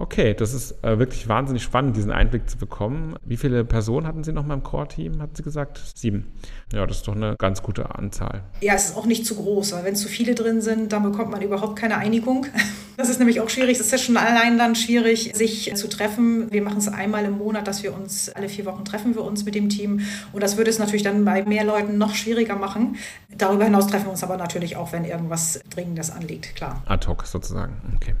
Okay, 0.00 0.32
das 0.32 0.54
ist 0.54 0.82
äh, 0.82 0.98
wirklich 0.98 1.28
wahnsinnig 1.28 1.62
spannend, 1.62 1.94
diesen 1.94 2.10
Einblick 2.10 2.48
zu 2.48 2.56
bekommen. 2.56 3.16
Wie 3.22 3.36
viele 3.36 3.66
Personen 3.66 4.06
hatten 4.06 4.24
Sie 4.24 4.32
noch 4.32 4.46
mal 4.46 4.54
im 4.54 4.62
Core-Team, 4.62 5.20
hatten 5.20 5.34
Sie 5.34 5.42
gesagt? 5.42 5.78
Sieben. 5.94 6.32
Ja, 6.72 6.86
das 6.86 6.98
ist 6.98 7.08
doch 7.08 7.14
eine 7.14 7.36
ganz 7.38 7.62
gute 7.62 7.94
Anzahl. 7.94 8.42
Ja, 8.62 8.72
es 8.72 8.86
ist 8.86 8.96
auch 8.96 9.04
nicht 9.04 9.26
zu 9.26 9.34
groß, 9.34 9.72
weil 9.72 9.84
wenn 9.84 9.96
zu 9.96 10.08
viele 10.08 10.34
drin 10.34 10.62
sind, 10.62 10.90
dann 10.94 11.02
bekommt 11.02 11.30
man 11.30 11.42
überhaupt 11.42 11.76
keine 11.76 11.98
Einigung. 11.98 12.46
Das 12.96 13.08
ist 13.08 13.18
nämlich 13.18 13.40
auch 13.40 13.48
schwierig. 13.48 13.78
Es 13.78 13.86
ist 13.86 13.92
ja 13.92 13.96
schon 13.96 14.18
allein 14.18 14.58
dann 14.58 14.74
schwierig, 14.74 15.32
sich 15.34 15.74
zu 15.74 15.88
treffen. 15.88 16.52
Wir 16.52 16.60
machen 16.60 16.76
es 16.76 16.88
einmal 16.88 17.24
im 17.24 17.38
Monat, 17.38 17.66
dass 17.66 17.82
wir 17.82 17.94
uns 17.96 18.28
alle 18.28 18.50
vier 18.50 18.66
Wochen 18.66 18.84
treffen 18.84 19.14
wir 19.14 19.24
uns 19.24 19.46
mit 19.46 19.54
dem 19.54 19.70
Team. 19.70 20.00
Und 20.34 20.42
das 20.42 20.58
würde 20.58 20.68
es 20.68 20.78
natürlich 20.78 21.02
dann 21.02 21.24
bei 21.24 21.42
mehr 21.42 21.64
Leuten 21.64 21.96
noch 21.96 22.14
schwieriger 22.14 22.56
machen. 22.56 22.96
Darüber 23.34 23.64
hinaus 23.64 23.86
treffen 23.86 24.04
wir 24.04 24.10
uns 24.10 24.22
aber 24.22 24.36
natürlich 24.36 24.76
auch, 24.76 24.92
wenn 24.92 25.06
irgendwas 25.06 25.60
Dringendes 25.70 26.10
anliegt, 26.10 26.54
klar. 26.56 26.82
Ad 26.84 27.08
hoc 27.08 27.24
sozusagen. 27.24 27.72
Okay. 27.96 28.14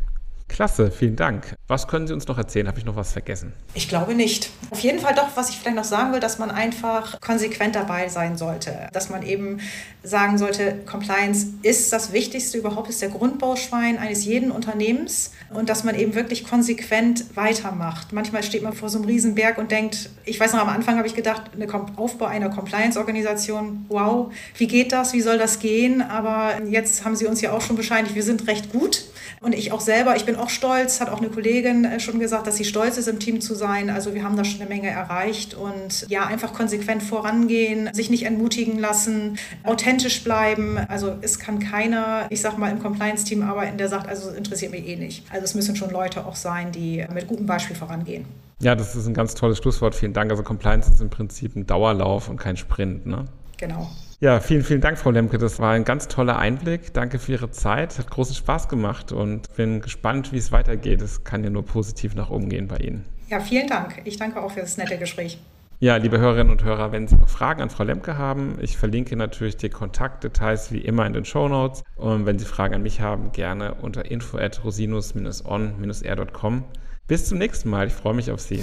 Klasse, 0.50 0.90
vielen 0.90 1.16
Dank. 1.16 1.54
Was 1.68 1.86
können 1.86 2.08
Sie 2.08 2.12
uns 2.12 2.26
noch 2.26 2.36
erzählen? 2.36 2.66
Habe 2.66 2.78
ich 2.78 2.84
noch 2.84 2.96
was 2.96 3.12
vergessen? 3.12 3.52
Ich 3.74 3.88
glaube 3.88 4.14
nicht. 4.14 4.50
Auf 4.70 4.80
jeden 4.80 4.98
Fall 4.98 5.14
doch, 5.14 5.28
was 5.36 5.48
ich 5.48 5.56
vielleicht 5.56 5.76
noch 5.76 5.84
sagen 5.84 6.12
will, 6.12 6.20
dass 6.20 6.38
man 6.38 6.50
einfach 6.50 7.20
konsequent 7.20 7.76
dabei 7.76 8.08
sein 8.08 8.36
sollte. 8.36 8.88
Dass 8.92 9.08
man 9.08 9.22
eben 9.22 9.60
sagen 10.02 10.38
sollte, 10.38 10.74
Compliance 10.86 11.46
ist 11.62 11.92
das 11.92 12.12
Wichtigste 12.12 12.58
überhaupt, 12.58 12.90
ist 12.90 13.00
der 13.00 13.10
Grundbauschwein 13.10 13.96
eines 13.98 14.24
jeden 14.24 14.50
Unternehmens 14.50 15.30
und 15.54 15.68
dass 15.68 15.84
man 15.84 15.94
eben 15.94 16.14
wirklich 16.14 16.44
konsequent 16.44 17.36
weitermacht. 17.36 18.12
Manchmal 18.12 18.42
steht 18.42 18.62
man 18.62 18.72
vor 18.72 18.88
so 18.88 18.98
einem 18.98 19.06
Riesenberg 19.06 19.56
und 19.56 19.70
denkt, 19.70 20.10
ich 20.24 20.40
weiß 20.40 20.52
noch, 20.52 20.60
am 20.60 20.68
Anfang 20.68 20.96
habe 20.96 21.06
ich 21.06 21.14
gedacht, 21.14 21.42
der 21.54 21.68
Aufbau 21.96 22.26
einer 22.26 22.50
Compliance-Organisation, 22.50 23.86
wow, 23.88 24.32
wie 24.56 24.66
geht 24.66 24.92
das, 24.92 25.12
wie 25.12 25.20
soll 25.20 25.38
das 25.38 25.60
gehen? 25.60 26.02
Aber 26.02 26.60
jetzt 26.64 27.04
haben 27.04 27.14
Sie 27.14 27.26
uns 27.26 27.40
ja 27.40 27.52
auch 27.52 27.60
schon 27.60 27.76
bescheinigt, 27.76 28.16
wir 28.16 28.24
sind 28.24 28.48
recht 28.48 28.72
gut. 28.72 29.04
Und 29.40 29.54
ich 29.54 29.72
auch 29.72 29.80
selber, 29.80 30.16
ich 30.16 30.26
bin 30.26 30.36
auch 30.40 30.48
stolz, 30.48 31.00
hat 31.00 31.08
auch 31.10 31.18
eine 31.18 31.28
Kollegin 31.28 31.84
äh, 31.84 32.00
schon 32.00 32.18
gesagt, 32.18 32.46
dass 32.46 32.56
sie 32.56 32.64
stolz 32.64 32.96
ist, 32.96 33.08
im 33.08 33.18
Team 33.18 33.40
zu 33.40 33.54
sein. 33.54 33.90
Also 33.90 34.14
wir 34.14 34.24
haben 34.24 34.36
da 34.36 34.44
schon 34.44 34.60
eine 34.60 34.68
Menge 34.68 34.88
erreicht 34.88 35.54
und 35.54 36.06
ja, 36.08 36.26
einfach 36.26 36.52
konsequent 36.52 37.02
vorangehen, 37.02 37.90
sich 37.92 38.10
nicht 38.10 38.24
entmutigen 38.24 38.78
lassen, 38.78 39.38
authentisch 39.62 40.24
bleiben. 40.24 40.78
Also 40.88 41.16
es 41.20 41.38
kann 41.38 41.58
keiner, 41.58 42.26
ich 42.30 42.40
sag 42.40 42.58
mal, 42.58 42.70
im 42.70 42.80
Compliance-Team 42.80 43.42
arbeiten, 43.42 43.78
der 43.78 43.88
sagt, 43.88 44.08
also 44.08 44.30
interessiert 44.30 44.72
mich 44.72 44.86
eh 44.86 44.96
nicht. 44.96 45.24
Also 45.30 45.44
es 45.44 45.54
müssen 45.54 45.76
schon 45.76 45.90
Leute 45.90 46.26
auch 46.26 46.36
sein, 46.36 46.72
die 46.72 47.04
mit 47.12 47.26
gutem 47.28 47.46
Beispiel 47.46 47.76
vorangehen. 47.76 48.24
Ja, 48.62 48.74
das 48.74 48.94
ist 48.94 49.06
ein 49.06 49.14
ganz 49.14 49.34
tolles 49.34 49.58
Schlusswort. 49.58 49.94
Vielen 49.94 50.12
Dank. 50.12 50.30
Also 50.30 50.42
Compliance 50.42 50.90
ist 50.90 51.00
im 51.00 51.08
Prinzip 51.08 51.56
ein 51.56 51.66
Dauerlauf 51.66 52.28
und 52.28 52.36
kein 52.36 52.56
Sprint, 52.56 53.06
ne? 53.06 53.24
Genau. 53.60 53.88
Ja, 54.20 54.40
vielen, 54.40 54.64
vielen 54.64 54.80
Dank, 54.80 54.98
Frau 54.98 55.10
Lemke. 55.10 55.38
Das 55.38 55.58
war 55.58 55.72
ein 55.72 55.84
ganz 55.84 56.08
toller 56.08 56.38
Einblick. 56.38 56.94
Danke 56.94 57.18
für 57.18 57.32
Ihre 57.32 57.50
Zeit. 57.50 57.98
Hat 57.98 58.10
großen 58.10 58.34
Spaß 58.34 58.68
gemacht 58.68 59.12
und 59.12 59.54
bin 59.54 59.82
gespannt, 59.82 60.32
wie 60.32 60.38
es 60.38 60.50
weitergeht. 60.50 61.02
Es 61.02 61.24
kann 61.24 61.44
ja 61.44 61.50
nur 61.50 61.64
positiv 61.64 62.14
nach 62.14 62.30
oben 62.30 62.48
gehen 62.48 62.68
bei 62.68 62.78
Ihnen. 62.78 63.04
Ja, 63.28 63.40
vielen 63.40 63.68
Dank. 63.68 64.00
Ich 64.04 64.16
danke 64.16 64.40
auch 64.40 64.50
für 64.50 64.60
das 64.60 64.78
nette 64.78 64.96
Gespräch. 64.98 65.38
Ja, 65.78 65.96
liebe 65.96 66.18
Hörerinnen 66.18 66.52
und 66.52 66.64
Hörer, 66.64 66.92
wenn 66.92 67.06
Sie 67.06 67.16
noch 67.16 67.28
Fragen 67.28 67.62
an 67.62 67.70
Frau 67.70 67.84
Lemke 67.84 68.18
haben, 68.18 68.58
ich 68.60 68.76
verlinke 68.76 69.16
natürlich 69.16 69.56
die 69.56 69.70
Kontaktdetails 69.70 70.72
wie 70.72 70.80
immer 70.80 71.06
in 71.06 71.14
den 71.14 71.24
Show 71.24 71.48
Notes. 71.48 71.84
Und 71.96 72.26
wenn 72.26 72.38
Sie 72.38 72.44
Fragen 72.44 72.74
an 72.74 72.82
mich 72.82 73.00
haben, 73.00 73.32
gerne 73.32 73.74
unter 73.74 74.10
info 74.10 74.36
at 74.36 74.62
rosinus-on-r.com. 74.64 76.64
Bis 77.06 77.26
zum 77.26 77.38
nächsten 77.38 77.70
Mal. 77.70 77.86
Ich 77.86 77.94
freue 77.94 78.14
mich 78.14 78.30
auf 78.30 78.40
Sie. 78.40 78.62